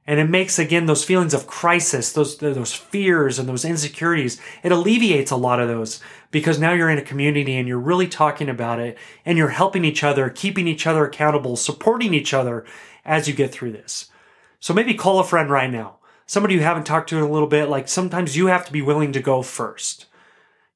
And 0.06 0.20
it 0.20 0.30
makes 0.30 0.60
again 0.60 0.86
those 0.86 1.04
feelings 1.04 1.34
of 1.34 1.48
crisis, 1.48 2.14
those 2.14 2.38
those 2.38 2.72
fears 2.72 3.40
and 3.40 3.50
those 3.50 3.66
insecurities. 3.66 4.40
It 4.62 4.72
alleviates 4.72 5.32
a 5.32 5.36
lot 5.36 5.60
of 5.60 5.70
those 5.70 6.02
because 6.30 6.60
now 6.60 6.74
you're 6.74 6.92
in 6.92 7.00
a 7.00 7.02
community 7.02 7.56
and 7.56 7.68
you're 7.68 7.80
really 7.80 8.08
talking 8.08 8.48
about 8.48 8.80
it 8.80 8.96
and 9.26 9.40
you're 9.40 9.48
helping 9.48 9.86
each 9.86 10.04
other, 10.04 10.30
keeping 10.30 10.68
each 10.68 10.86
other 10.86 11.04
accountable, 11.04 11.56
supporting 11.56 12.14
each 12.14 12.32
other 12.32 12.66
as 13.04 13.28
you 13.28 13.34
get 13.34 13.52
through 13.52 13.72
this. 13.72 14.12
So 14.60 14.76
maybe 14.76 14.94
call 14.94 15.20
a 15.20 15.24
friend 15.24 15.50
right 15.50 15.72
now. 15.72 15.98
Somebody 16.28 16.54
you 16.54 16.62
haven't 16.62 16.86
talked 16.86 17.10
to 17.10 17.18
in 17.18 17.24
a 17.24 17.32
little 17.32 17.48
bit. 17.48 17.70
Like 17.70 17.88
sometimes 17.88 18.38
you 18.38 18.48
have 18.48 18.68
to 18.68 18.72
be 18.72 18.84
willing 18.84 19.14
to 19.14 19.20
go 19.20 19.42
first. 19.42 20.06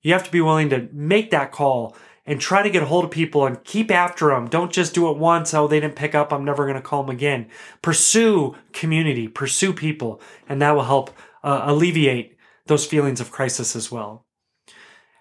You 0.02 0.14
have 0.14 0.24
to 0.24 0.32
be 0.32 0.42
willing 0.42 0.70
to 0.72 0.90
make 0.92 1.30
that 1.30 1.52
call 1.52 1.96
and 2.28 2.42
try 2.42 2.62
to 2.62 2.70
get 2.70 2.84
a 2.84 2.88
hold 2.88 3.06
of 3.06 3.12
people 3.12 3.46
and 3.46 3.64
keep 3.64 3.90
after 3.90 4.28
them. 4.28 4.48
Don't 4.48 4.72
just 4.72 4.94
do 4.94 5.10
it 5.10 5.18
once. 5.18 5.54
Oh, 5.54 5.68
they 5.68 5.80
didn't 5.80 5.96
pick 5.96 6.14
up. 6.14 6.34
I'm 6.34 6.44
never 6.44 6.66
going 6.66 6.76
to 6.76 6.82
call 6.82 7.04
them 7.04 7.16
again. 7.16 7.48
Pursue 7.82 8.56
community, 8.74 9.30
pursue 9.30 9.74
people, 9.74 10.22
and 10.48 10.62
that 10.62 10.76
will 10.76 10.84
help 10.84 11.10
uh, 11.44 11.62
alleviate 11.64 12.38
those 12.66 12.86
feelings 12.86 13.22
of 13.22 13.32
crisis 13.32 13.76
as 13.76 13.90
well. 13.90 14.26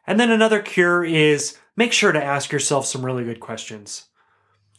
And 0.05 0.19
then 0.19 0.33
another 0.33 0.61
cure 0.61 1.05
is 1.05 1.57
make 1.77 1.93
sure 1.93 2.11
to 2.11 2.23
ask 2.23 2.51
yourself 2.51 2.87
some 2.87 3.07
really 3.07 3.25
good 3.25 3.41
questions. 3.41 4.07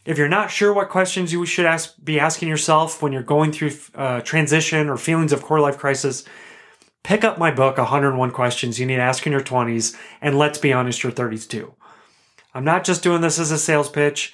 If 0.05 0.17
you're 0.17 0.29
not 0.29 0.51
sure 0.51 0.73
what 0.73 0.89
questions 0.89 1.33
you 1.33 1.45
should 1.45 1.65
ask, 1.65 1.95
be 2.01 2.19
asking 2.19 2.49
yourself 2.49 3.01
when 3.01 3.11
you're 3.11 3.23
going 3.23 3.51
through 3.51 3.71
uh, 3.95 4.21
transition 4.21 4.89
or 4.89 4.97
feelings 4.97 5.33
of 5.33 5.41
core 5.41 5.59
life 5.59 5.77
crisis, 5.77 6.23
pick 7.03 7.23
up 7.23 7.37
my 7.37 7.51
book, 7.51 7.77
101 7.77 8.31
Questions 8.31 8.79
You 8.79 8.85
Need 8.85 8.97
to 8.97 9.01
Ask 9.01 9.25
in 9.25 9.33
Your 9.33 9.41
20s, 9.41 9.97
and 10.21 10.37
let's 10.37 10.59
be 10.59 10.71
honest, 10.71 11.03
your 11.03 11.11
30s 11.11 11.47
too. 11.47 11.76
I'm 12.57 12.63
not 12.63 12.83
just 12.83 13.03
doing 13.03 13.21
this 13.21 13.37
as 13.37 13.51
a 13.51 13.57
sales 13.59 13.87
pitch. 13.87 14.33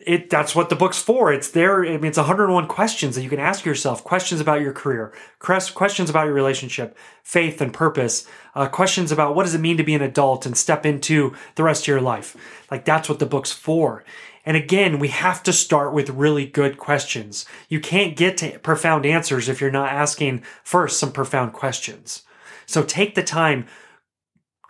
It 0.00 0.30
that's 0.30 0.54
what 0.54 0.68
the 0.68 0.76
book's 0.76 1.02
for. 1.02 1.32
It's 1.32 1.50
there. 1.50 1.84
I 1.84 1.96
mean, 1.96 2.04
it's 2.04 2.16
101 2.16 2.68
questions 2.68 3.16
that 3.16 3.22
you 3.22 3.28
can 3.28 3.40
ask 3.40 3.64
yourself. 3.64 4.04
Questions 4.04 4.40
about 4.40 4.60
your 4.60 4.72
career, 4.72 5.12
questions 5.40 6.08
about 6.08 6.26
your 6.26 6.34
relationship, 6.34 6.96
faith 7.24 7.60
and 7.60 7.74
purpose, 7.74 8.28
uh, 8.54 8.68
questions 8.68 9.10
about 9.10 9.34
what 9.34 9.42
does 9.42 9.56
it 9.56 9.60
mean 9.60 9.76
to 9.76 9.82
be 9.82 9.94
an 9.94 10.02
adult 10.02 10.46
and 10.46 10.56
step 10.56 10.86
into 10.86 11.34
the 11.56 11.64
rest 11.64 11.82
of 11.82 11.88
your 11.88 12.00
life. 12.00 12.36
Like 12.70 12.84
that's 12.84 13.08
what 13.08 13.18
the 13.18 13.26
book's 13.26 13.52
for. 13.52 14.04
And 14.46 14.56
again, 14.56 15.00
we 15.00 15.08
have 15.08 15.42
to 15.42 15.52
start 15.52 15.92
with 15.92 16.10
really 16.10 16.46
good 16.46 16.78
questions. 16.78 17.44
You 17.68 17.80
can't 17.80 18.16
get 18.16 18.36
to 18.36 18.60
profound 18.60 19.04
answers 19.04 19.48
if 19.48 19.60
you're 19.60 19.72
not 19.72 19.92
asking 19.92 20.44
first 20.62 21.00
some 21.00 21.10
profound 21.10 21.54
questions. 21.54 22.22
So 22.66 22.84
take 22.84 23.16
the 23.16 23.24
time, 23.24 23.66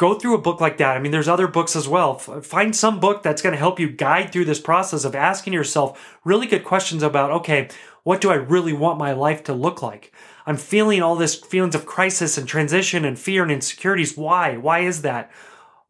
go 0.01 0.15
through 0.15 0.35
a 0.35 0.41
book 0.41 0.63
like 0.63 0.79
that. 0.79 0.97
I 0.97 0.99
mean, 0.99 1.13
there's 1.13 1.29
other 1.29 1.47
books 1.47 1.77
as 1.77 1.87
well. 1.87 2.15
Find 2.15 2.75
some 2.75 3.01
book 3.01 3.23
that's 3.23 3.43
going 3.43 3.53
to 3.53 3.59
help 3.59 3.79
you 3.79 3.91
guide 3.91 4.33
through 4.33 4.47
this 4.47 4.59
process 4.59 5.05
of 5.05 5.15
asking 5.15 5.53
yourself 5.53 6.19
really 6.25 6.47
good 6.47 6.65
questions 6.65 7.03
about, 7.03 7.31
okay, 7.31 7.69
what 8.03 8.23
do 8.23 8.31
I 8.31 8.37
really 8.37 8.73
want 8.73 8.99
my 8.99 9.13
life 9.13 9.45
to 9.45 9.53
look 9.53 9.83
like? 9.83 10.11
I'm 10.47 10.57
feeling 10.57 11.03
all 11.03 11.17
this 11.17 11.35
feelings 11.35 11.75
of 11.75 11.85
crisis 11.85 12.39
and 12.39 12.49
transition 12.49 13.05
and 13.05 13.19
fear 13.19 13.43
and 13.43 13.53
insecurities. 13.53 14.17
Why? 14.17 14.57
Why 14.57 14.79
is 14.79 15.03
that? 15.03 15.31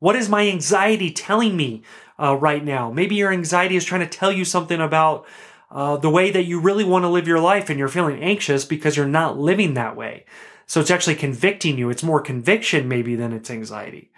What 0.01 0.17
is 0.17 0.29
my 0.29 0.49
anxiety 0.49 1.13
telling 1.13 1.57
me 1.57 1.85
uh, 2.19 2.35
right 2.35 2.65
now? 2.65 2.91
Maybe 2.91 3.15
your 3.15 3.33
anxiety 3.33 3.77
is 3.77 3.85
trying 3.85 4.01
to 4.01 4.09
tell 4.09 4.33
you 4.33 4.45
something 4.45 4.81
about 4.81 5.25
uh, 5.71 5.99
the 5.99 6.11
way 6.11 6.33
that 6.33 6.47
you 6.47 6.59
really 6.59 6.83
want 6.83 7.05
to 7.05 7.09
live 7.09 7.29
your 7.29 7.39
life 7.39 7.71
and 7.71 7.79
you're 7.79 7.87
feeling 7.87 8.21
anxious 8.21 8.65
because 8.65 8.97
you're 8.97 9.07
not 9.07 9.39
living 9.39 9.75
that 9.75 9.95
way. 9.95 10.25
So 10.71 10.81
it's 10.81 10.93
actually 10.93 11.17
convicting 11.17 11.79
you. 11.79 11.91
It's 11.91 12.05
more 12.05 12.21
conviction 12.21 12.87
maybe 12.87 13.17
than 13.17 13.33
it's 13.33 13.51
anxiety. 13.51 14.13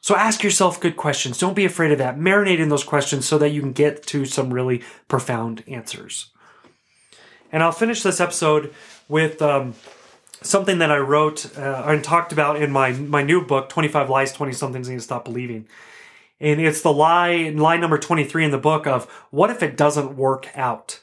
So 0.00 0.16
ask 0.16 0.42
yourself 0.42 0.80
good 0.80 0.96
questions. 0.96 1.38
Don't 1.38 1.54
be 1.54 1.64
afraid 1.64 1.92
of 1.92 1.98
that. 1.98 2.18
Marinate 2.18 2.58
in 2.58 2.70
those 2.70 2.82
questions 2.82 3.24
so 3.24 3.38
that 3.38 3.50
you 3.50 3.60
can 3.60 3.70
get 3.70 4.04
to 4.08 4.24
some 4.24 4.52
really 4.52 4.82
profound 5.06 5.62
answers. 5.68 6.32
And 7.52 7.62
I'll 7.62 7.70
finish 7.70 8.02
this 8.02 8.20
episode 8.20 8.74
with 9.08 9.40
um, 9.40 9.74
something 10.42 10.78
that 10.78 10.90
I 10.90 10.98
wrote 10.98 11.56
uh, 11.56 11.84
and 11.86 12.02
talked 12.02 12.32
about 12.32 12.60
in 12.60 12.72
my 12.72 12.90
my 12.90 13.22
new 13.22 13.40
book, 13.46 13.68
25 13.68 14.10
Lies 14.10 14.32
20 14.32 14.52
Somethings 14.52 14.88
Need 14.88 14.96
to 14.96 15.02
Stop 15.02 15.24
Believing. 15.24 15.68
And 16.40 16.60
it's 16.60 16.82
the 16.82 16.92
lie, 16.92 17.52
lie 17.54 17.76
number 17.76 17.96
23 17.96 18.46
in 18.46 18.50
the 18.50 18.58
book 18.58 18.88
of 18.88 19.04
what 19.30 19.50
if 19.50 19.62
it 19.62 19.76
doesn't 19.76 20.16
work 20.16 20.48
out? 20.56 20.98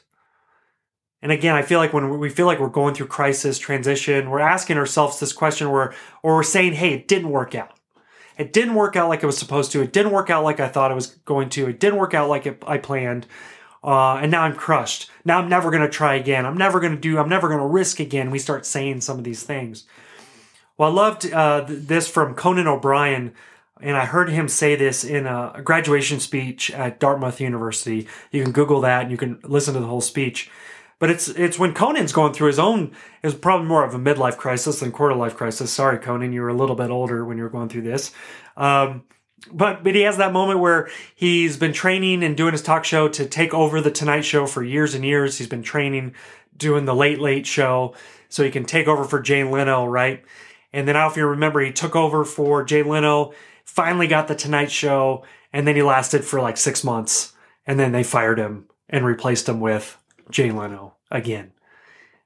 And 1.26 1.32
again, 1.32 1.56
I 1.56 1.62
feel 1.62 1.80
like 1.80 1.92
when 1.92 2.20
we 2.20 2.28
feel 2.28 2.46
like 2.46 2.60
we're 2.60 2.68
going 2.68 2.94
through 2.94 3.08
crisis, 3.08 3.58
transition, 3.58 4.30
we're 4.30 4.38
asking 4.38 4.76
ourselves 4.76 5.18
this 5.18 5.32
question 5.32 5.72
where, 5.72 5.92
or 6.22 6.36
we're 6.36 6.44
saying, 6.44 6.74
hey, 6.74 6.92
it 6.92 7.08
didn't 7.08 7.30
work 7.30 7.52
out. 7.56 7.76
It 8.38 8.52
didn't 8.52 8.76
work 8.76 8.94
out 8.94 9.08
like 9.08 9.24
it 9.24 9.26
was 9.26 9.36
supposed 9.36 9.72
to. 9.72 9.82
It 9.82 9.92
didn't 9.92 10.12
work 10.12 10.30
out 10.30 10.44
like 10.44 10.60
I 10.60 10.68
thought 10.68 10.92
it 10.92 10.94
was 10.94 11.08
going 11.08 11.48
to. 11.48 11.66
It 11.66 11.80
didn't 11.80 11.98
work 11.98 12.14
out 12.14 12.28
like 12.28 12.46
it, 12.46 12.62
I 12.64 12.78
planned. 12.78 13.26
Uh, 13.82 14.18
and 14.18 14.30
now 14.30 14.42
I'm 14.42 14.54
crushed. 14.54 15.10
Now 15.24 15.40
I'm 15.40 15.48
never 15.48 15.72
going 15.72 15.82
to 15.82 15.88
try 15.88 16.14
again. 16.14 16.46
I'm 16.46 16.56
never 16.56 16.78
going 16.78 16.94
to 16.94 17.00
do, 17.00 17.18
I'm 17.18 17.28
never 17.28 17.48
going 17.48 17.58
to 17.58 17.66
risk 17.66 17.98
again. 17.98 18.30
We 18.30 18.38
start 18.38 18.64
saying 18.64 19.00
some 19.00 19.18
of 19.18 19.24
these 19.24 19.42
things. 19.42 19.84
Well, 20.78 20.90
I 20.90 20.92
loved 20.92 21.32
uh, 21.32 21.64
this 21.66 22.06
from 22.06 22.36
Conan 22.36 22.68
O'Brien, 22.68 23.34
and 23.80 23.96
I 23.96 24.04
heard 24.04 24.30
him 24.30 24.46
say 24.46 24.76
this 24.76 25.02
in 25.02 25.26
a 25.26 25.60
graduation 25.64 26.20
speech 26.20 26.70
at 26.70 27.00
Dartmouth 27.00 27.40
University. 27.40 28.06
You 28.30 28.44
can 28.44 28.52
Google 28.52 28.80
that 28.82 29.02
and 29.02 29.10
you 29.10 29.16
can 29.16 29.40
listen 29.42 29.74
to 29.74 29.80
the 29.80 29.86
whole 29.86 30.00
speech. 30.00 30.52
But 30.98 31.10
it's 31.10 31.28
it's 31.28 31.58
when 31.58 31.74
Conan's 31.74 32.12
going 32.12 32.32
through 32.32 32.48
his 32.48 32.58
own. 32.58 32.92
Was 33.22 33.34
probably 33.34 33.66
more 33.66 33.84
of 33.84 33.94
a 33.94 33.98
midlife 33.98 34.36
crisis 34.36 34.80
than 34.80 34.92
quarter 34.92 35.14
life 35.14 35.36
crisis. 35.36 35.72
Sorry, 35.72 35.98
Conan, 35.98 36.32
you 36.32 36.40
were 36.40 36.48
a 36.48 36.54
little 36.54 36.76
bit 36.76 36.90
older 36.90 37.24
when 37.24 37.36
you 37.36 37.42
were 37.42 37.50
going 37.50 37.68
through 37.68 37.82
this. 37.82 38.12
Um, 38.56 39.04
but 39.52 39.84
but 39.84 39.94
he 39.94 40.02
has 40.02 40.16
that 40.16 40.32
moment 40.32 40.60
where 40.60 40.88
he's 41.14 41.56
been 41.56 41.72
training 41.72 42.22
and 42.22 42.36
doing 42.36 42.52
his 42.52 42.62
talk 42.62 42.84
show 42.84 43.08
to 43.08 43.26
take 43.26 43.52
over 43.52 43.80
the 43.80 43.90
Tonight 43.90 44.22
Show 44.22 44.46
for 44.46 44.62
years 44.62 44.94
and 44.94 45.04
years. 45.04 45.38
He's 45.38 45.48
been 45.48 45.62
training, 45.62 46.14
doing 46.56 46.84
the 46.84 46.94
Late 46.94 47.20
Late 47.20 47.46
Show, 47.46 47.94
so 48.28 48.42
he 48.42 48.50
can 48.50 48.64
take 48.64 48.88
over 48.88 49.04
for 49.04 49.20
Jay 49.20 49.44
Leno, 49.44 49.84
right? 49.84 50.24
And 50.72 50.88
then 50.88 50.96
I 50.96 51.00
don't 51.00 51.08
know 51.08 51.12
if 51.12 51.16
you 51.16 51.26
remember, 51.26 51.60
he 51.60 51.72
took 51.72 51.94
over 51.94 52.24
for 52.24 52.64
Jay 52.64 52.82
Leno, 52.82 53.32
finally 53.64 54.06
got 54.06 54.28
the 54.28 54.34
Tonight 54.34 54.70
Show, 54.70 55.24
and 55.52 55.66
then 55.66 55.76
he 55.76 55.82
lasted 55.82 56.24
for 56.24 56.40
like 56.40 56.56
six 56.56 56.82
months, 56.82 57.34
and 57.66 57.78
then 57.78 57.92
they 57.92 58.02
fired 58.02 58.38
him 58.38 58.66
and 58.88 59.04
replaced 59.04 59.48
him 59.48 59.60
with 59.60 59.96
Jay 60.30 60.50
Leno 60.50 60.94
again. 61.10 61.52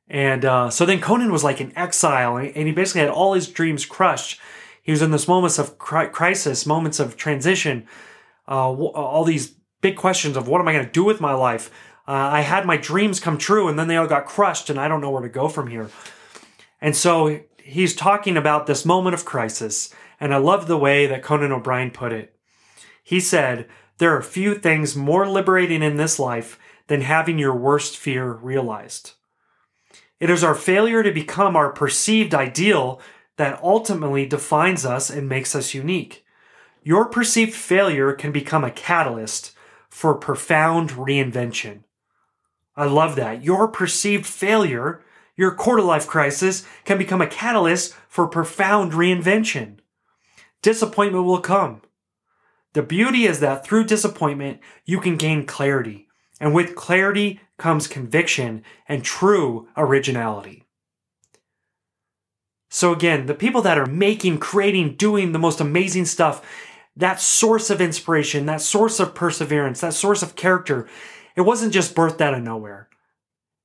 And 0.09 0.45
uh, 0.45 0.71
so 0.71 0.85
then 0.85 1.01
Conan 1.01 1.31
was 1.31 1.45
like 1.45 1.61
in 1.61 1.77
exile, 1.77 2.37
and 2.37 2.55
he 2.55 2.73
basically 2.73 3.03
had 3.03 3.11
all 3.11 3.35
his 3.35 3.49
dreams 3.49 3.87
crushed 3.87 4.41
he 4.83 4.93
was 4.93 5.03
in 5.03 5.11
this 5.11 5.29
moments 5.29 5.59
of 5.59 5.79
crisis, 5.79 6.67
moments 6.67 6.99
of 6.99 7.17
transition, 7.17 7.87
uh, 8.49 8.73
all 8.73 9.25
these 9.25 9.55
big 9.81 9.97
questions 9.97 10.37
of 10.37 10.49
what 10.49 10.61
am 10.61 10.69
I 10.69 10.73
going 10.73 10.87
to 10.87 10.91
do 10.91 11.05
with 11.05 11.21
my 11.21 11.33
life. 11.33 11.71
Uh, 12.09 12.13
I 12.13 12.41
had 12.41 12.67
my 12.67 12.77
dreams 12.77 13.21
come 13.21 13.39
true, 13.39 13.69
and 13.69 13.79
then 13.79 13.89
they 13.89 13.97
all 13.97 14.07
got 14.07 14.27
crushed, 14.27 14.71
and 14.71 14.81
I 14.81 14.89
don't 14.89 15.01
know 15.01 15.11
where 15.11 15.23
to 15.23 15.29
go 15.29 15.49
from 15.49 15.69
here. 15.69 15.91
And 16.81 16.97
so 16.97 17.41
he's 17.63 17.95
talking 17.95 18.37
about 18.37 18.67
this 18.67 18.85
moment 18.85 19.15
of 19.15 19.25
crisis, 19.25 19.95
and 20.19 20.35
I 20.35 20.39
love 20.39 20.67
the 20.67 20.79
way 20.79 21.07
that 21.07 21.23
Conan 21.23 21.53
O'Brien 21.53 21.91
put 21.91 22.13
it. 22.13 22.35
He 23.05 23.21
said, 23.21 23.69
There 23.99 24.17
are 24.17 24.23
few 24.23 24.55
things 24.55 24.97
more 24.97 25.29
liberating 25.29 25.83
in 25.83 25.97
this 25.97 26.19
life 26.19 26.59
than 26.91 27.03
having 27.03 27.39
your 27.39 27.55
worst 27.55 27.97
fear 27.97 28.33
realized. 28.33 29.13
It 30.19 30.29
is 30.29 30.43
our 30.43 30.57
failure 30.57 31.05
to 31.05 31.13
become 31.13 31.55
our 31.55 31.73
perceived 31.73 32.35
ideal 32.35 33.01
that 33.37 33.63
ultimately 33.63 34.27
defines 34.27 34.85
us 34.85 35.09
and 35.09 35.29
makes 35.29 35.55
us 35.55 35.73
unique. 35.73 36.25
Your 36.83 37.05
perceived 37.05 37.55
failure 37.55 38.13
can 38.13 38.33
become 38.33 38.65
a 38.65 38.73
catalyst 38.73 39.53
for 39.89 40.17
profound 40.17 40.91
reinvention. 40.91 41.85
I 42.75 42.87
love 42.87 43.15
that. 43.15 43.45
Your 43.45 43.69
perceived 43.69 44.27
failure, 44.27 45.01
your 45.37 45.53
quarter 45.53 45.83
life 45.83 46.09
crisis, 46.09 46.67
can 46.85 46.99
become 46.99 47.23
a 47.23 47.29
catalyst 47.29 47.95
for 48.09 48.27
profound 48.27 48.95
reinvention. 48.95 49.79
Disappointment 50.61 51.25
will 51.25 51.41
come. 51.41 51.83
The 52.73 52.83
beauty 52.83 53.27
is 53.27 53.39
that 53.39 53.65
through 53.65 53.85
disappointment, 53.85 54.59
you 54.85 54.99
can 55.01 55.17
gain 55.17 55.47
clarity. 55.47 56.09
And 56.41 56.55
with 56.55 56.75
clarity 56.75 57.41
comes 57.59 57.87
conviction 57.87 58.65
and 58.89 59.05
true 59.05 59.69
originality. 59.77 60.65
So 62.71 62.93
again, 62.93 63.27
the 63.27 63.35
people 63.35 63.63
that 63.63 63.79
are 63.79 63.87
making, 63.87 64.39
creating, 64.39 64.95
doing 64.97 65.33
the 65.33 65.39
most 65.39 65.61
amazing 65.61 66.07
stuff, 66.07 66.43
that 66.97 67.21
source 67.21 67.69
of 67.69 67.81
inspiration, 67.81 68.47
that 68.47 68.61
source 68.61 69.01
of 69.01 69.15
perseverance, 69.15 69.81
that 69.81 69.95
source 69.95 70.23
of 70.23 70.37
character, 70.37 70.89
it 71.37 71.43
wasn't 71.43 71.73
just 71.73 71.95
birthed 71.95 72.21
out 72.21 72.35
of 72.35 72.43
nowhere. 72.43 72.89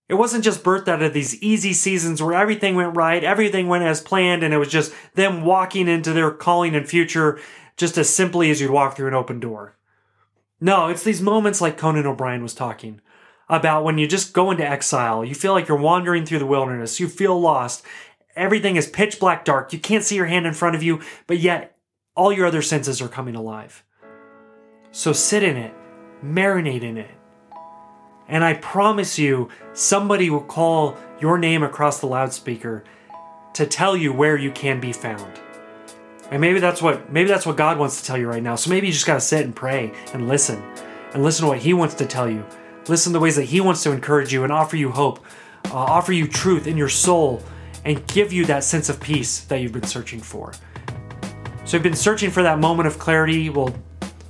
It 0.07 0.15
wasn't 0.15 0.43
just 0.43 0.63
birthed 0.63 0.87
out 0.87 1.01
of 1.01 1.13
these 1.13 1.41
easy 1.41 1.73
seasons 1.73 2.21
where 2.21 2.35
everything 2.35 2.75
went 2.75 2.95
right, 2.95 3.23
everything 3.23 3.67
went 3.67 3.83
as 3.83 4.01
planned, 4.01 4.43
and 4.43 4.53
it 4.53 4.57
was 4.57 4.69
just 4.69 4.93
them 5.15 5.43
walking 5.43 5.87
into 5.87 6.13
their 6.13 6.31
calling 6.31 6.75
and 6.75 6.87
future 6.87 7.39
just 7.77 7.97
as 7.97 8.09
simply 8.09 8.51
as 8.51 8.61
you'd 8.61 8.71
walk 8.71 8.95
through 8.95 9.07
an 9.07 9.13
open 9.13 9.39
door. 9.39 9.74
No, 10.61 10.87
it's 10.87 11.03
these 11.03 11.21
moments 11.21 11.61
like 11.61 11.77
Conan 11.77 12.05
O'Brien 12.05 12.41
was 12.41 12.53
talking 12.53 13.01
about 13.49 13.83
when 13.83 13.97
you 13.97 14.07
just 14.07 14.33
go 14.33 14.51
into 14.51 14.67
exile. 14.67 15.23
You 15.23 15.35
feel 15.35 15.53
like 15.53 15.67
you're 15.67 15.77
wandering 15.77 16.25
through 16.25 16.39
the 16.39 16.45
wilderness. 16.45 16.99
You 16.99 17.07
feel 17.07 17.39
lost. 17.39 17.83
Everything 18.35 18.75
is 18.75 18.87
pitch 18.87 19.19
black 19.19 19.45
dark. 19.45 19.73
You 19.73 19.79
can't 19.79 20.03
see 20.03 20.15
your 20.15 20.25
hand 20.25 20.45
in 20.45 20.53
front 20.53 20.75
of 20.75 20.83
you, 20.83 21.01
but 21.27 21.39
yet 21.39 21.77
all 22.15 22.31
your 22.31 22.45
other 22.45 22.61
senses 22.61 23.01
are 23.01 23.07
coming 23.07 23.35
alive. 23.35 23.83
So 24.91 25.13
sit 25.13 25.43
in 25.43 25.57
it, 25.57 25.73
marinate 26.23 26.83
in 26.83 26.97
it. 26.97 27.11
And 28.27 28.43
I 28.43 28.53
promise 28.53 29.19
you, 29.19 29.49
somebody 29.73 30.29
will 30.29 30.43
call 30.43 30.97
your 31.19 31.37
name 31.37 31.63
across 31.63 31.99
the 31.99 32.07
loudspeaker 32.07 32.83
to 33.53 33.65
tell 33.65 33.95
you 33.95 34.11
where 34.11 34.37
you 34.37 34.51
can 34.51 34.79
be 34.79 34.93
found. 34.93 35.39
And 36.31 36.41
maybe 36.41 36.59
that's 36.59 36.81
what 36.81 37.11
maybe 37.11 37.29
that's 37.29 37.45
what 37.45 37.57
God 37.57 37.77
wants 37.77 38.01
to 38.01 38.07
tell 38.07 38.17
you 38.17 38.27
right 38.27 38.41
now. 38.41 38.55
So 38.55 38.69
maybe 38.69 38.87
you 38.87 38.93
just 38.93 39.05
got 39.05 39.15
to 39.15 39.21
sit 39.21 39.45
and 39.45 39.55
pray 39.55 39.93
and 40.13 40.27
listen. 40.27 40.61
And 41.13 41.23
listen 41.23 41.43
to 41.45 41.49
what 41.49 41.59
he 41.59 41.73
wants 41.73 41.95
to 41.95 42.05
tell 42.05 42.29
you. 42.29 42.45
Listen 42.87 43.13
to 43.13 43.19
the 43.19 43.23
ways 43.23 43.35
that 43.37 43.45
he 43.45 43.61
wants 43.61 43.83
to 43.83 43.91
encourage 43.91 44.33
you 44.33 44.43
and 44.43 44.51
offer 44.51 44.75
you 44.75 44.91
hope, 44.91 45.25
uh, 45.65 45.75
offer 45.75 46.11
you 46.11 46.27
truth 46.27 46.67
in 46.67 46.77
your 46.77 46.89
soul 46.89 47.41
and 47.85 48.05
give 48.07 48.33
you 48.33 48.45
that 48.45 48.63
sense 48.63 48.89
of 48.89 48.99
peace 48.99 49.41
that 49.45 49.61
you've 49.61 49.71
been 49.71 49.83
searching 49.83 50.19
for. 50.19 50.53
So 51.63 51.77
you've 51.77 51.83
been 51.83 51.95
searching 51.95 52.31
for 52.31 52.43
that 52.43 52.59
moment 52.59 52.87
of 52.87 52.99
clarity. 52.99 53.49
Well, 53.49 53.73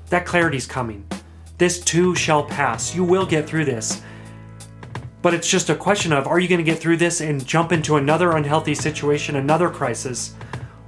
that 0.09 0.25
clarity's 0.25 0.67
coming. 0.67 1.05
This 1.57 1.79
too 1.79 2.15
shall 2.15 2.43
pass. 2.43 2.93
You 2.93 3.03
will 3.03 3.25
get 3.25 3.47
through 3.47 3.65
this. 3.65 4.01
But 5.21 5.33
it's 5.33 5.49
just 5.49 5.69
a 5.69 5.75
question 5.75 6.13
of 6.13 6.27
are 6.27 6.39
you 6.39 6.47
going 6.47 6.63
to 6.63 6.63
get 6.63 6.77
through 6.77 6.97
this 6.97 7.19
and 7.19 7.43
jump 7.45 7.71
into 7.71 7.95
another 7.95 8.33
unhealthy 8.33 8.75
situation, 8.75 9.37
another 9.37 9.69
crisis? 9.69 10.35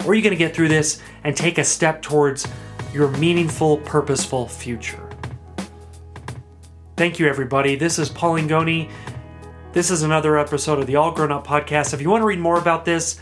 Or 0.08 0.12
are 0.12 0.16
you 0.16 0.22
going 0.22 0.32
to 0.32 0.38
get 0.38 0.56
through 0.56 0.70
this 0.70 1.02
and 1.26 1.36
take 1.36 1.58
a 1.58 1.66
step 1.66 2.02
towards 2.02 2.48
your 2.94 3.10
meaningful, 3.18 3.76
purposeful 3.80 4.48
future? 4.48 5.10
Thank 6.96 7.20
you, 7.20 7.28
everybody. 7.28 7.76
This 7.76 8.00
is 8.00 8.08
Paul 8.08 8.36
Angone. 8.36 8.90
This 9.74 9.92
is 9.92 10.04
another 10.04 10.38
episode 10.38 10.80
of 10.80 10.88
the 10.88 10.96
All 10.96 11.12
Grown 11.12 11.34
Up 11.34 11.46
podcast. 11.46 11.94
If 11.94 12.02
you 12.02 12.10
want 12.10 12.22
to 12.22 12.26
read 12.26 12.40
more 12.40 12.58
about 12.58 12.86
this, 12.86 13.20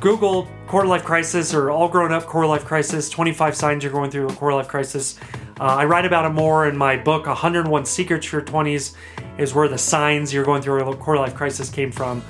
Google 0.00 0.46
Core 0.68 0.86
life 0.86 1.04
crisis 1.04 1.54
or 1.54 1.72
all 1.72 1.88
grown 1.88 2.12
up 2.12 2.26
Core 2.26 2.46
life 2.46 2.64
crisis 2.64 3.10
25 3.10 3.56
signs 3.56 3.82
you're 3.82 3.92
going 3.92 4.10
through 4.10 4.28
a 4.28 4.32
Core 4.32 4.54
life 4.54 4.66
crisis 4.66 5.16
uh, 5.60 5.64
i 5.64 5.84
write 5.84 6.04
about 6.04 6.24
it 6.24 6.30
more 6.30 6.66
in 6.66 6.76
my 6.76 6.96
book 6.96 7.26
101 7.26 7.84
secrets 7.84 8.26
for 8.26 8.38
your 8.38 8.44
20s 8.44 8.96
is 9.38 9.54
where 9.54 9.68
the 9.68 9.78
signs 9.78 10.34
you're 10.34 10.44
going 10.44 10.60
through 10.60 10.82
a 10.82 10.96
core 10.96 11.16
life 11.16 11.36
crisis 11.36 11.70
came 11.70 11.92
from 11.92 12.20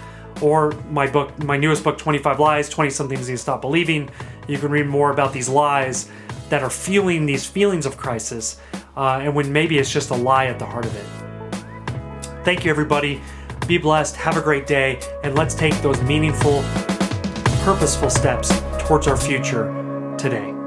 or 0.42 0.72
my 0.90 1.06
book 1.06 1.38
my 1.44 1.56
newest 1.56 1.84
book 1.84 1.96
25 1.96 2.40
lies 2.40 2.68
20 2.68 2.90
something 2.90 3.18
you 3.26 3.36
stop 3.36 3.60
believing. 3.60 4.10
You 4.48 4.58
can 4.58 4.70
read 4.70 4.86
more 4.86 5.12
about 5.12 5.32
these 5.32 5.48
lies 5.48 6.10
that 6.50 6.62
are 6.62 6.70
fueling 6.70 7.24
these 7.24 7.46
feelings 7.46 7.86
of 7.86 7.96
crisis 7.96 8.60
uh, 8.96 9.20
and 9.22 9.34
when 9.34 9.50
maybe 9.50 9.78
it's 9.78 9.90
just 9.90 10.10
a 10.10 10.14
lie 10.14 10.46
at 10.46 10.58
the 10.58 10.66
heart 10.66 10.84
of 10.84 10.94
it. 10.94 12.44
Thank 12.44 12.64
you 12.64 12.70
everybody. 12.70 13.20
Be 13.66 13.78
blessed. 13.78 14.16
Have 14.16 14.36
a 14.36 14.42
great 14.42 14.66
day 14.66 15.00
and 15.22 15.34
let's 15.34 15.54
take 15.54 15.74
those 15.80 16.02
meaningful 16.02 16.62
purposeful 17.62 18.10
steps 18.10 18.60
towards 18.80 19.06
our 19.06 19.16
future 19.16 20.14
today. 20.18 20.61